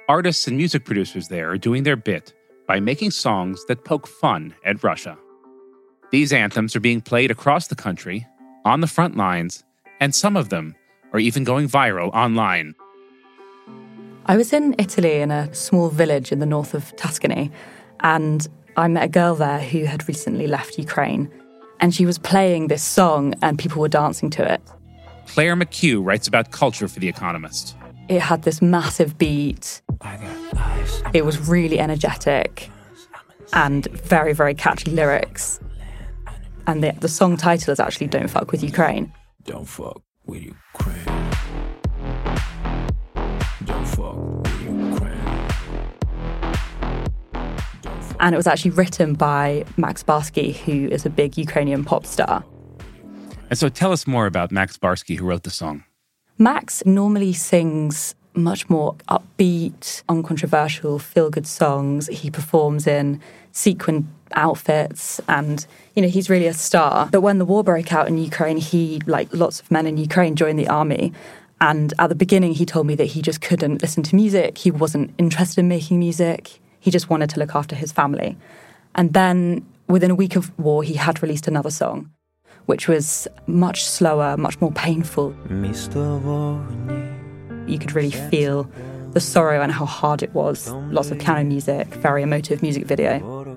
artists 0.08 0.48
and 0.48 0.56
music 0.56 0.86
producers 0.86 1.28
there 1.28 1.50
are 1.50 1.58
doing 1.58 1.82
their 1.82 1.94
bit 1.94 2.32
by 2.66 2.80
making 2.80 3.10
songs 3.10 3.62
that 3.66 3.84
poke 3.84 4.06
fun 4.06 4.54
at 4.64 4.82
Russia. 4.82 5.18
These 6.10 6.32
anthems 6.32 6.74
are 6.74 6.80
being 6.80 7.02
played 7.02 7.30
across 7.30 7.66
the 7.66 7.74
country, 7.74 8.26
on 8.64 8.80
the 8.80 8.86
front 8.86 9.14
lines, 9.14 9.62
and 10.00 10.14
some 10.14 10.38
of 10.38 10.48
them 10.48 10.74
are 11.12 11.18
even 11.18 11.44
going 11.44 11.68
viral 11.68 12.10
online. 12.14 12.74
I 14.24 14.38
was 14.38 14.54
in 14.54 14.74
Italy 14.78 15.20
in 15.20 15.30
a 15.30 15.52
small 15.52 15.90
village 15.90 16.32
in 16.32 16.38
the 16.38 16.46
north 16.46 16.72
of 16.72 16.96
Tuscany, 16.96 17.52
and 18.00 18.48
I 18.78 18.88
met 18.88 19.04
a 19.04 19.08
girl 19.08 19.34
there 19.34 19.60
who 19.60 19.84
had 19.84 20.08
recently 20.08 20.46
left 20.46 20.78
Ukraine. 20.78 21.30
And 21.78 21.94
she 21.94 22.06
was 22.06 22.16
playing 22.16 22.68
this 22.68 22.82
song, 22.82 23.34
and 23.42 23.58
people 23.58 23.82
were 23.82 23.88
dancing 23.88 24.30
to 24.30 24.50
it. 24.50 24.62
Claire 25.26 25.56
McHugh 25.56 26.04
writes 26.04 26.28
about 26.28 26.50
culture 26.50 26.88
for 26.88 27.00
The 27.00 27.08
Economist. 27.08 27.76
It 28.08 28.20
had 28.20 28.42
this 28.42 28.60
massive 28.60 29.16
beat. 29.18 29.82
It 31.12 31.24
was 31.24 31.48
really 31.48 31.78
energetic 31.78 32.70
and 33.52 33.86
very, 33.86 34.32
very 34.32 34.54
catchy 34.54 34.90
lyrics. 34.90 35.60
And 36.66 36.82
the, 36.82 36.92
the 37.00 37.08
song 37.08 37.36
title 37.36 37.72
is 37.72 37.80
actually 37.80 38.08
Don't 38.08 38.28
Fuck 38.28 38.52
with 38.52 38.62
Ukraine. 38.62 39.12
Don't 39.44 39.66
fuck 39.66 40.02
with 40.26 40.42
Ukraine. 40.42 41.04
Don't 43.64 43.86
fuck 43.86 44.16
with 44.16 44.62
Ukraine. 44.62 45.20
And 48.20 48.34
it 48.34 48.36
was 48.36 48.46
actually 48.46 48.70
written 48.70 49.14
by 49.14 49.64
Max 49.76 50.02
Barsky, 50.02 50.54
who 50.54 50.88
is 50.88 51.04
a 51.04 51.10
big 51.10 51.36
Ukrainian 51.36 51.84
pop 51.84 52.06
star. 52.06 52.44
And 53.54 53.58
so 53.60 53.68
tell 53.68 53.92
us 53.92 54.04
more 54.04 54.26
about 54.26 54.50
Max 54.50 54.76
Barsky, 54.76 55.16
who 55.16 55.26
wrote 55.26 55.44
the 55.44 55.50
song. 55.50 55.84
Max 56.38 56.84
normally 56.84 57.32
sings 57.32 58.16
much 58.34 58.68
more 58.68 58.96
upbeat, 59.08 60.02
uncontroversial, 60.08 60.98
feel 60.98 61.30
good 61.30 61.46
songs. 61.46 62.08
He 62.08 62.32
performs 62.32 62.88
in 62.88 63.20
sequin 63.52 64.12
outfits 64.32 65.20
and 65.28 65.64
you 65.94 66.02
know 66.02 66.08
he's 66.08 66.28
really 66.28 66.48
a 66.48 66.52
star. 66.52 67.08
But 67.12 67.20
when 67.20 67.38
the 67.38 67.44
war 67.44 67.62
broke 67.62 67.92
out 67.92 68.08
in 68.08 68.18
ukraine 68.18 68.56
he 68.56 69.00
like 69.06 69.32
lots 69.32 69.60
of 69.60 69.70
men 69.70 69.86
in 69.86 69.98
ukraine 69.98 70.34
joined 70.34 70.58
the 70.58 70.66
army. 70.66 71.12
And 71.60 71.94
at 72.00 72.08
the 72.08 72.16
beginning 72.16 72.54
he 72.54 72.66
told 72.66 72.88
me 72.88 72.96
that 72.96 73.04
he 73.04 73.22
just 73.22 73.40
couldn't 73.40 73.82
listen 73.82 74.02
to 74.02 74.16
music. 74.16 74.58
He 74.58 74.72
wasn't 74.72 75.14
interested 75.16 75.60
in 75.60 75.68
making 75.68 76.00
music. 76.00 76.58
He 76.80 76.90
just 76.90 77.08
wanted 77.08 77.30
to 77.30 77.38
look 77.38 77.54
after 77.54 77.76
his 77.76 77.92
family. 77.92 78.36
And 78.96 79.12
then 79.12 79.64
within 79.86 80.10
a 80.10 80.16
week 80.16 80.34
of 80.34 80.50
war 80.58 80.82
he 80.82 80.94
had 80.94 81.22
released 81.22 81.46
another 81.46 81.70
song 81.70 82.10
which 82.66 82.88
was 82.88 83.28
much 83.46 83.84
slower 83.84 84.36
much 84.36 84.60
more 84.60 84.72
painful 84.72 85.34
you 87.66 87.78
could 87.78 87.94
really 87.94 88.10
feel 88.10 88.70
the 89.12 89.20
sorrow 89.20 89.62
and 89.62 89.72
how 89.72 89.84
hard 89.84 90.22
it 90.22 90.34
was. 90.34 90.70
Lots 90.90 91.10
of 91.10 91.18
piano 91.18 91.44
music, 91.44 91.86
very 91.86 92.22
emotive 92.22 92.62
music 92.62 92.84
video. 92.84 93.56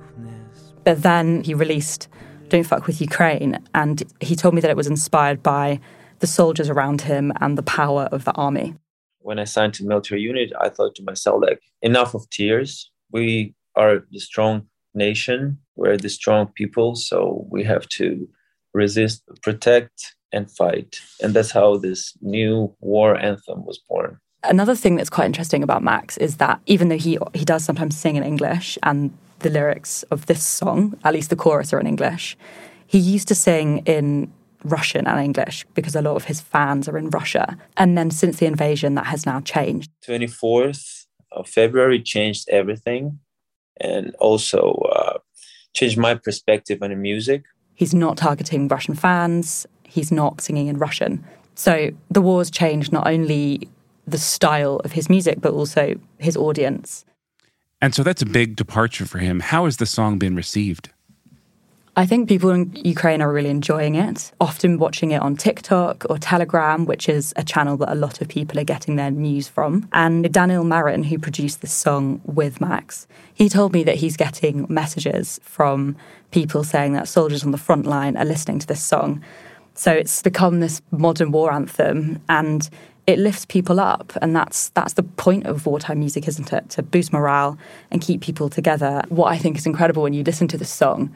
But 0.84 1.02
then 1.02 1.44
he 1.44 1.54
released 1.54 2.08
Don't 2.50 2.64
Fuck 2.64 2.88
with 2.88 3.02
Ukraine, 3.02 3.60
and 3.74 4.04
he 4.22 4.36
told 4.36 4.54
me 4.54 4.62
that 4.62 4.72
it 4.72 4.78
was 4.78 4.88
inspired 4.88 5.44
by 5.44 5.80
the 6.20 6.28
soldiers 6.28 6.70
around 6.70 7.02
him 7.02 7.34
and 7.42 7.58
the 7.58 7.64
power 7.64 8.08
of 8.12 8.24
the 8.24 8.34
army. 8.34 8.76
When 9.20 9.40
I 9.40 9.44
signed 9.44 9.74
to 9.76 9.86
military 9.86 10.22
unit, 10.22 10.54
I 10.60 10.70
thought 10.70 10.96
to 10.96 11.04
myself, 11.04 11.42
like, 11.42 11.62
enough 11.82 12.14
of 12.14 12.30
tears. 12.30 12.90
We 13.12 13.56
are 13.76 14.04
the 14.12 14.20
strong 14.20 14.68
nation, 14.94 15.60
we're 15.76 15.98
the 15.98 16.10
strong 16.10 16.48
people, 16.56 16.96
so 16.96 17.46
we 17.50 17.64
have 17.64 17.88
to 17.90 18.30
resist, 18.74 19.24
protect, 19.42 20.16
and 20.32 20.50
fight. 20.52 21.02
And 21.22 21.34
that's 21.34 21.52
how 21.52 21.78
this 21.78 22.14
new 22.22 22.76
war 22.80 23.16
anthem 23.16 23.66
was 23.66 23.80
born. 23.90 24.20
Another 24.44 24.76
thing 24.76 24.96
that's 24.96 25.10
quite 25.10 25.26
interesting 25.26 25.64
about 25.64 25.84
Max 25.84 26.18
is 26.18 26.38
that 26.38 26.60
even 26.66 26.90
though 26.90 26.98
he 26.98 27.18
he 27.34 27.44
does 27.44 27.66
sometimes 27.66 27.98
sing 27.98 28.16
in 28.16 28.24
English 28.24 28.78
and 28.84 29.12
the 29.40 29.50
lyrics 29.50 30.04
of 30.04 30.26
this 30.26 30.44
song, 30.44 30.98
at 31.04 31.14
least 31.14 31.30
the 31.30 31.36
chorus 31.36 31.74
are 31.74 31.80
in 31.80 31.88
English, 31.88 32.38
he 32.86 32.98
used 32.98 33.28
to 33.28 33.36
sing 33.36 33.80
in 33.86 34.32
Russian 34.64 35.08
and 35.08 35.20
English 35.20 35.66
because 35.74 35.96
a 35.96 36.02
lot 36.02 36.16
of 36.16 36.26
his 36.26 36.42
fans 36.42 36.88
are 36.88 36.98
in 36.98 37.10
Russia. 37.10 37.58
And 37.76 37.98
then 37.98 38.12
since 38.12 38.38
the 38.38 38.46
invasion 38.46 38.96
that 38.96 39.08
has 39.08 39.26
now 39.26 39.42
changed. 39.42 39.92
24th 40.08 41.06
of 41.32 41.48
February 41.48 42.02
changed 42.02 42.50
everything 42.50 43.20
and 43.80 44.16
also 44.20 44.72
uh, 44.94 45.18
changed 45.74 45.98
my 45.98 46.16
perspective 46.16 46.80
on 46.82 46.90
the 46.90 46.96
music. 46.96 47.44
He's 47.78 47.94
not 47.94 48.18
targeting 48.18 48.68
Russian 48.68 48.96
fans, 48.96 49.68
he's 49.84 50.12
not 50.12 50.42
singing 50.42 50.66
in 50.66 50.80
Russian. 50.80 51.24
So 51.54 51.92
the 52.10 52.22
war's 52.22 52.50
changed 52.50 52.92
not 52.92 53.08
only 53.08 53.70
the 54.08 54.18
style 54.18 54.78
of 54.78 54.94
his 54.94 55.12
music, 55.12 55.42
but 55.42 55.54
also 55.54 55.96
his 56.18 56.36
audience. 56.36 57.06
And 57.80 57.94
so 57.94 58.02
that's 58.02 58.24
a 58.24 58.26
big 58.26 58.56
departure 58.56 59.06
for 59.06 59.20
him. 59.20 59.42
How 59.42 59.66
has 59.66 59.78
the 59.78 59.86
song 59.86 60.18
been 60.18 60.36
received? 60.36 60.90
I 61.98 62.06
think 62.06 62.30
people 62.30 62.52
in 62.52 62.72
Ukraine 62.76 63.24
are 63.24 63.34
really 63.34 63.50
enjoying 63.50 63.96
it, 63.96 64.32
often 64.40 64.78
watching 64.78 65.10
it 65.10 65.22
on 65.24 65.36
TikTok 65.36 66.06
or 66.12 66.20
Telegram, 66.20 66.86
which 66.86 67.10
is 67.10 67.34
a 67.38 67.44
channel 67.44 67.76
that 67.78 67.92
a 67.92 67.96
lot 67.96 68.22
of 68.22 68.28
people 68.28 68.60
are 68.60 68.64
getting 68.64 68.98
their 68.98 69.10
news 69.10 69.48
from. 69.48 69.90
And 69.94 70.32
Daniel 70.32 70.64
Marin, 70.64 71.02
who 71.02 71.18
produced 71.18 71.62
this 71.62 71.74
song 71.74 72.22
with 72.24 72.62
Max, 72.62 73.08
he 73.34 73.50
told 73.50 73.74
me 73.74 73.84
that 73.84 73.96
he's 73.96 74.16
getting 74.16 74.68
messages 74.70 75.40
from 75.42 75.96
people 76.30 76.64
saying 76.64 76.94
that 76.94 77.08
soldiers 77.08 77.44
on 77.44 77.50
the 77.50 77.58
front 77.58 77.88
line 77.88 78.16
are 78.16 78.26
listening 78.26 78.60
to 78.60 78.68
this 78.68 78.84
song. 78.84 79.24
So 79.74 79.92
it's 79.92 80.22
become 80.22 80.60
this 80.60 80.84
modern 80.92 81.32
war 81.32 81.52
anthem 81.52 82.22
and 82.30 82.70
it 83.08 83.18
lifts 83.18 83.46
people 83.46 83.80
up 83.80 84.14
and 84.22 84.36
that's 84.36 84.70
that's 84.70 84.94
the 84.94 85.04
point 85.04 85.48
of 85.48 85.66
wartime 85.66 86.00
music 86.00 86.28
isn't 86.28 86.52
it 86.52 86.70
to 86.70 86.84
boost 86.84 87.14
morale 87.14 87.58
and 87.90 88.02
keep 88.02 88.20
people 88.20 88.50
together 88.50 89.02
what 89.08 89.32
i 89.32 89.38
think 89.38 89.58
is 89.58 89.66
incredible 89.66 90.04
when 90.04 90.12
you 90.12 90.24
listen 90.24 90.46
to 90.50 90.58
this 90.58 90.70
song 90.70 91.10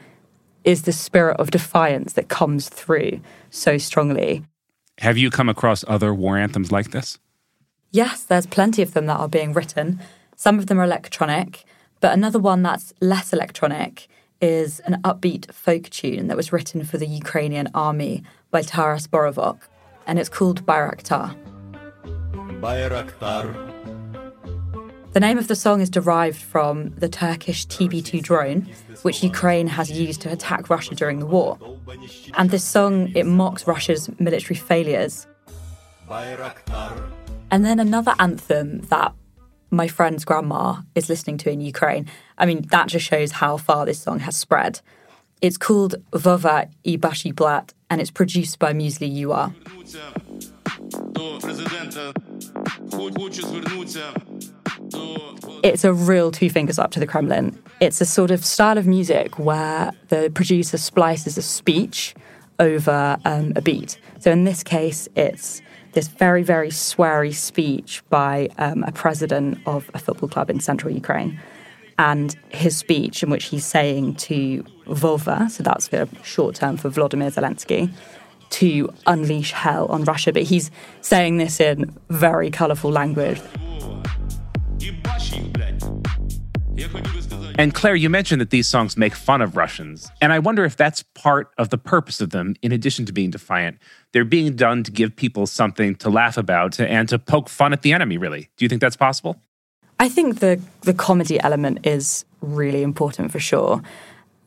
is 0.64 0.82
the 0.82 0.92
spirit 0.92 1.36
of 1.38 1.50
defiance 1.50 2.12
that 2.14 2.28
comes 2.28 2.68
through 2.68 3.20
so 3.50 3.78
strongly. 3.78 4.44
Have 4.98 5.18
you 5.18 5.30
come 5.30 5.48
across 5.48 5.84
other 5.88 6.14
war 6.14 6.36
anthems 6.36 6.70
like 6.70 6.90
this? 6.90 7.18
Yes 7.90 8.22
there's 8.22 8.46
plenty 8.46 8.82
of 8.82 8.94
them 8.94 9.06
that 9.06 9.18
are 9.18 9.28
being 9.28 9.52
written. 9.52 10.00
Some 10.36 10.58
of 10.58 10.66
them 10.66 10.78
are 10.78 10.84
electronic 10.84 11.64
but 12.02 12.12
another 12.12 12.40
one 12.40 12.62
that's 12.62 12.92
less 13.00 13.32
electronic 13.32 14.08
is 14.40 14.80
an 14.80 15.00
upbeat 15.02 15.50
folk 15.52 15.88
tune 15.88 16.26
that 16.26 16.36
was 16.36 16.52
written 16.52 16.84
for 16.84 16.98
the 16.98 17.06
ukrainian 17.06 17.68
army 17.74 18.24
by 18.50 18.60
taras 18.60 19.06
borovok 19.06 19.60
and 20.06 20.18
it's 20.18 20.28
called 20.28 20.66
bayraktar. 20.66 21.34
Bayraktar. 22.60 23.71
The 25.12 25.20
name 25.20 25.36
of 25.36 25.46
the 25.46 25.54
song 25.54 25.82
is 25.82 25.90
derived 25.90 26.40
from 26.40 26.90
the 26.96 27.08
Turkish 27.08 27.66
TB2 27.66 28.22
drone, 28.22 28.66
which 29.02 29.22
Ukraine 29.22 29.66
has 29.66 29.90
used 29.90 30.22
to 30.22 30.32
attack 30.32 30.70
Russia 30.70 30.94
during 30.94 31.18
the 31.18 31.26
war. 31.26 31.58
And 32.34 32.48
this 32.48 32.64
song, 32.64 33.12
it 33.14 33.26
mocks 33.26 33.66
Russia's 33.66 34.08
military 34.18 34.56
failures. 34.56 35.26
And 37.50 37.64
then 37.64 37.78
another 37.78 38.14
anthem 38.18 38.80
that 38.88 39.12
my 39.70 39.86
friend's 39.86 40.24
grandma 40.24 40.76
is 40.94 41.10
listening 41.10 41.36
to 41.38 41.50
in 41.50 41.60
Ukraine. 41.60 42.06
I 42.38 42.46
mean, 42.46 42.62
that 42.70 42.88
just 42.88 43.04
shows 43.04 43.32
how 43.32 43.58
far 43.58 43.84
this 43.84 44.00
song 44.00 44.20
has 44.20 44.36
spread. 44.36 44.80
It's 45.42 45.58
called 45.58 45.96
Vova 46.12 46.70
i 46.86 47.32
Blat, 47.32 47.74
and 47.90 48.00
it's 48.00 48.10
produced 48.10 48.58
by 48.58 48.72
Muesli 48.72 49.12
UA. 49.12 49.52
It's 55.62 55.84
a 55.84 55.92
real 55.92 56.30
two 56.30 56.50
fingers 56.50 56.78
up 56.78 56.90
to 56.92 57.00
the 57.00 57.06
Kremlin. 57.06 57.58
It's 57.80 58.00
a 58.00 58.06
sort 58.06 58.30
of 58.30 58.44
style 58.44 58.78
of 58.78 58.86
music 58.86 59.38
where 59.38 59.92
the 60.08 60.30
producer 60.34 60.78
splices 60.78 61.38
a 61.38 61.42
speech 61.42 62.14
over 62.58 63.16
um, 63.24 63.52
a 63.56 63.62
beat. 63.62 63.98
So 64.20 64.30
in 64.30 64.44
this 64.44 64.62
case, 64.62 65.08
it's 65.16 65.62
this 65.92 66.08
very, 66.08 66.42
very 66.42 66.70
sweary 66.70 67.34
speech 67.34 68.02
by 68.08 68.48
um, 68.58 68.82
a 68.84 68.92
president 68.92 69.58
of 69.66 69.90
a 69.94 69.98
football 69.98 70.28
club 70.28 70.50
in 70.50 70.60
central 70.60 70.92
Ukraine. 70.92 71.40
And 71.98 72.34
his 72.48 72.76
speech, 72.76 73.22
in 73.22 73.30
which 73.30 73.44
he's 73.44 73.66
saying 73.66 74.14
to 74.16 74.64
Vova, 74.86 75.50
so 75.50 75.62
that's 75.62 75.88
the 75.88 76.08
short 76.22 76.54
term 76.56 76.76
for 76.76 76.88
Vladimir 76.88 77.30
Zelensky, 77.30 77.92
to 78.50 78.92
unleash 79.06 79.52
hell 79.52 79.86
on 79.86 80.04
Russia. 80.04 80.32
But 80.32 80.42
he's 80.42 80.70
saying 81.00 81.36
this 81.36 81.60
in 81.60 81.96
very 82.08 82.50
colourful 82.50 82.90
language. 82.90 83.40
And 87.58 87.74
Claire, 87.74 87.94
you 87.94 88.08
mentioned 88.08 88.40
that 88.40 88.50
these 88.50 88.66
songs 88.66 88.96
make 88.96 89.14
fun 89.14 89.42
of 89.42 89.56
Russians. 89.56 90.10
And 90.20 90.32
I 90.32 90.38
wonder 90.38 90.64
if 90.64 90.76
that's 90.76 91.02
part 91.14 91.52
of 91.58 91.70
the 91.70 91.78
purpose 91.78 92.20
of 92.20 92.30
them, 92.30 92.54
in 92.62 92.72
addition 92.72 93.04
to 93.06 93.12
being 93.12 93.30
defiant. 93.30 93.78
They're 94.12 94.24
being 94.24 94.56
done 94.56 94.82
to 94.84 94.90
give 94.90 95.14
people 95.14 95.46
something 95.46 95.94
to 95.96 96.10
laugh 96.10 96.36
about 96.36 96.80
and 96.80 97.08
to 97.10 97.18
poke 97.18 97.48
fun 97.48 97.72
at 97.72 97.82
the 97.82 97.92
enemy, 97.92 98.16
really. 98.16 98.50
Do 98.56 98.64
you 98.64 98.68
think 98.68 98.80
that's 98.80 98.96
possible? 98.96 99.40
I 100.00 100.08
think 100.08 100.40
the, 100.40 100.60
the 100.82 100.94
comedy 100.94 101.38
element 101.40 101.86
is 101.86 102.24
really 102.40 102.82
important 102.82 103.30
for 103.30 103.38
sure. 103.38 103.82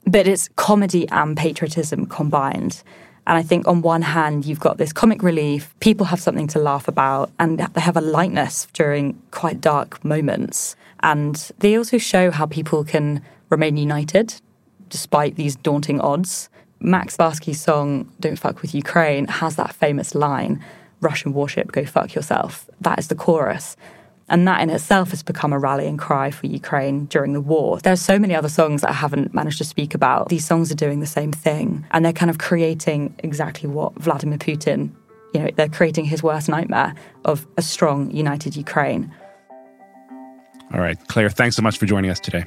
But 0.06 0.28
it's 0.28 0.50
comedy 0.56 1.08
and 1.10 1.38
patriotism 1.38 2.06
combined. 2.08 2.84
And 3.28 3.38
I 3.38 3.42
think 3.42 3.68
on 3.68 3.82
one 3.82 4.04
hand, 4.04 4.46
you've 4.46 4.60
got 4.60 4.78
this 4.78 4.94
comic 4.94 5.24
relief, 5.24 5.74
people 5.80 6.06
have 6.08 6.20
something 6.20 6.48
to 6.48 6.60
laugh 6.60 6.88
about, 6.88 7.32
and 7.40 7.60
they 7.60 7.82
have 7.82 7.98
a 7.98 8.02
lightness 8.02 8.68
during 8.74 9.20
quite 9.32 9.62
dark 9.62 10.04
moments. 10.06 10.76
And 11.02 11.36
they 11.60 11.78
also 11.78 11.98
show 11.98 12.32
how 12.32 12.46
people 12.46 12.84
can 12.84 13.22
remain 13.50 13.78
united 13.78 14.36
despite 14.90 15.36
these 15.36 15.56
daunting 15.56 16.00
odds. 16.02 16.50
Max 16.80 17.18
Barsky's 17.18 17.62
song, 17.62 18.12
Don't 18.20 18.38
Fuck 18.38 18.62
with 18.62 18.76
Ukraine, 18.76 19.28
has 19.28 19.56
that 19.56 19.74
famous 19.74 20.14
line 20.14 20.64
Russian 21.02 21.34
warship, 21.34 21.72
go 21.72 21.86
fuck 21.86 22.16
yourself. 22.16 22.70
That 22.82 23.00
is 23.00 23.08
the 23.08 23.16
chorus. 23.16 23.78
And 24.28 24.48
that 24.48 24.62
in 24.62 24.72
itself 24.72 25.12
has 25.12 25.22
become 25.22 25.54
a 25.54 25.60
rallying 25.60 25.98
cry 25.98 26.32
for 26.32 26.48
Ukraine 26.48 27.06
during 27.06 27.34
the 27.34 27.42
war. 27.42 27.80
There 27.80 27.94
are 27.94 28.08
so 28.12 28.18
many 28.18 28.34
other 28.34 28.50
songs 28.50 28.82
that 28.82 28.90
I 28.90 28.94
haven't 28.94 29.36
managed 29.36 29.60
to 29.60 29.64
speak 29.64 29.94
about. 29.94 30.30
These 30.30 30.46
songs 30.46 30.72
are 30.72 30.76
doing 30.76 31.00
the 31.00 31.06
same 31.06 31.32
thing. 31.32 31.86
And 31.92 32.04
they're 32.04 32.12
kind 32.12 32.32
of 32.32 32.40
creating 32.40 33.16
exactly 33.20 33.70
what 33.70 33.94
Vladimir 33.96 34.40
Putin, 34.40 34.90
you 35.34 35.42
know, 35.42 35.50
they're 35.56 35.70
creating 35.70 36.06
his 36.06 36.24
worst 36.24 36.50
nightmare 36.50 36.96
of 37.24 37.46
a 37.56 37.62
strong, 37.62 38.10
united 38.10 38.56
Ukraine. 38.56 39.14
All 40.74 40.80
right. 40.80 40.98
Claire, 41.08 41.30
thanks 41.30 41.56
so 41.56 41.62
much 41.62 41.78
for 41.78 41.86
joining 41.86 42.12
us 42.12 42.20
today. 42.20 42.46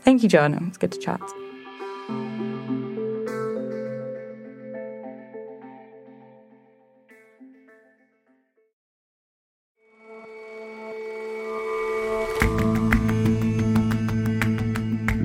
Thank 0.00 0.22
you, 0.22 0.28
John. 0.28 0.54
It's 0.68 0.78
good 0.78 0.92
to 0.92 0.98
chat. 0.98 1.20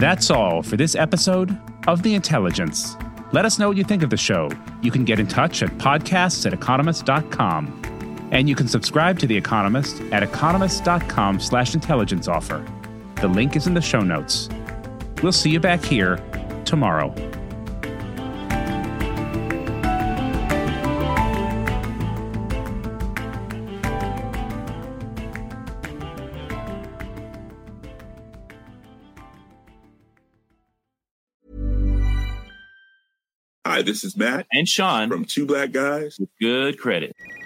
That's 0.01 0.31
all 0.31 0.63
for 0.63 0.77
this 0.77 0.95
episode 0.95 1.55
of 1.87 2.01
The 2.01 2.15
Intelligence. 2.15 2.97
Let 3.33 3.45
us 3.45 3.59
know 3.59 3.67
what 3.67 3.77
you 3.77 3.83
think 3.83 4.01
of 4.01 4.09
the 4.09 4.17
show. 4.17 4.49
You 4.81 4.89
can 4.89 5.05
get 5.05 5.19
in 5.19 5.27
touch 5.27 5.61
at 5.61 5.69
podcasts 5.77 6.43
at 6.45 6.53
economist.com. 6.53 7.80
And 8.31 8.47
you 8.47 8.55
can 8.55 8.67
subscribe 8.67 9.19
to 9.19 9.27
The 9.27 9.35
Economist 9.35 10.01
at 10.11 10.23
economist.com 10.23 11.39
slash 11.39 11.73
intelligence 11.73 12.27
offer. 12.27 12.65
The 13.15 13.27
link 13.27 13.55
is 13.55 13.67
in 13.67 13.73
the 13.73 13.81
show 13.81 14.01
notes. 14.01 14.49
We'll 15.21 15.31
see 15.31 15.51
you 15.51 15.59
back 15.59 15.83
here 15.83 16.17
tomorrow. 16.65 17.13
Hi, 33.63 33.81
this 33.81 34.03
is 34.03 34.17
Matt 34.17 34.47
and 34.51 34.67
Sean 34.67 35.09
from 35.09 35.25
Two 35.25 35.45
Black 35.45 35.71
Guys 35.71 36.17
with 36.19 36.29
Good 36.39 36.77
Credit. 36.77 37.15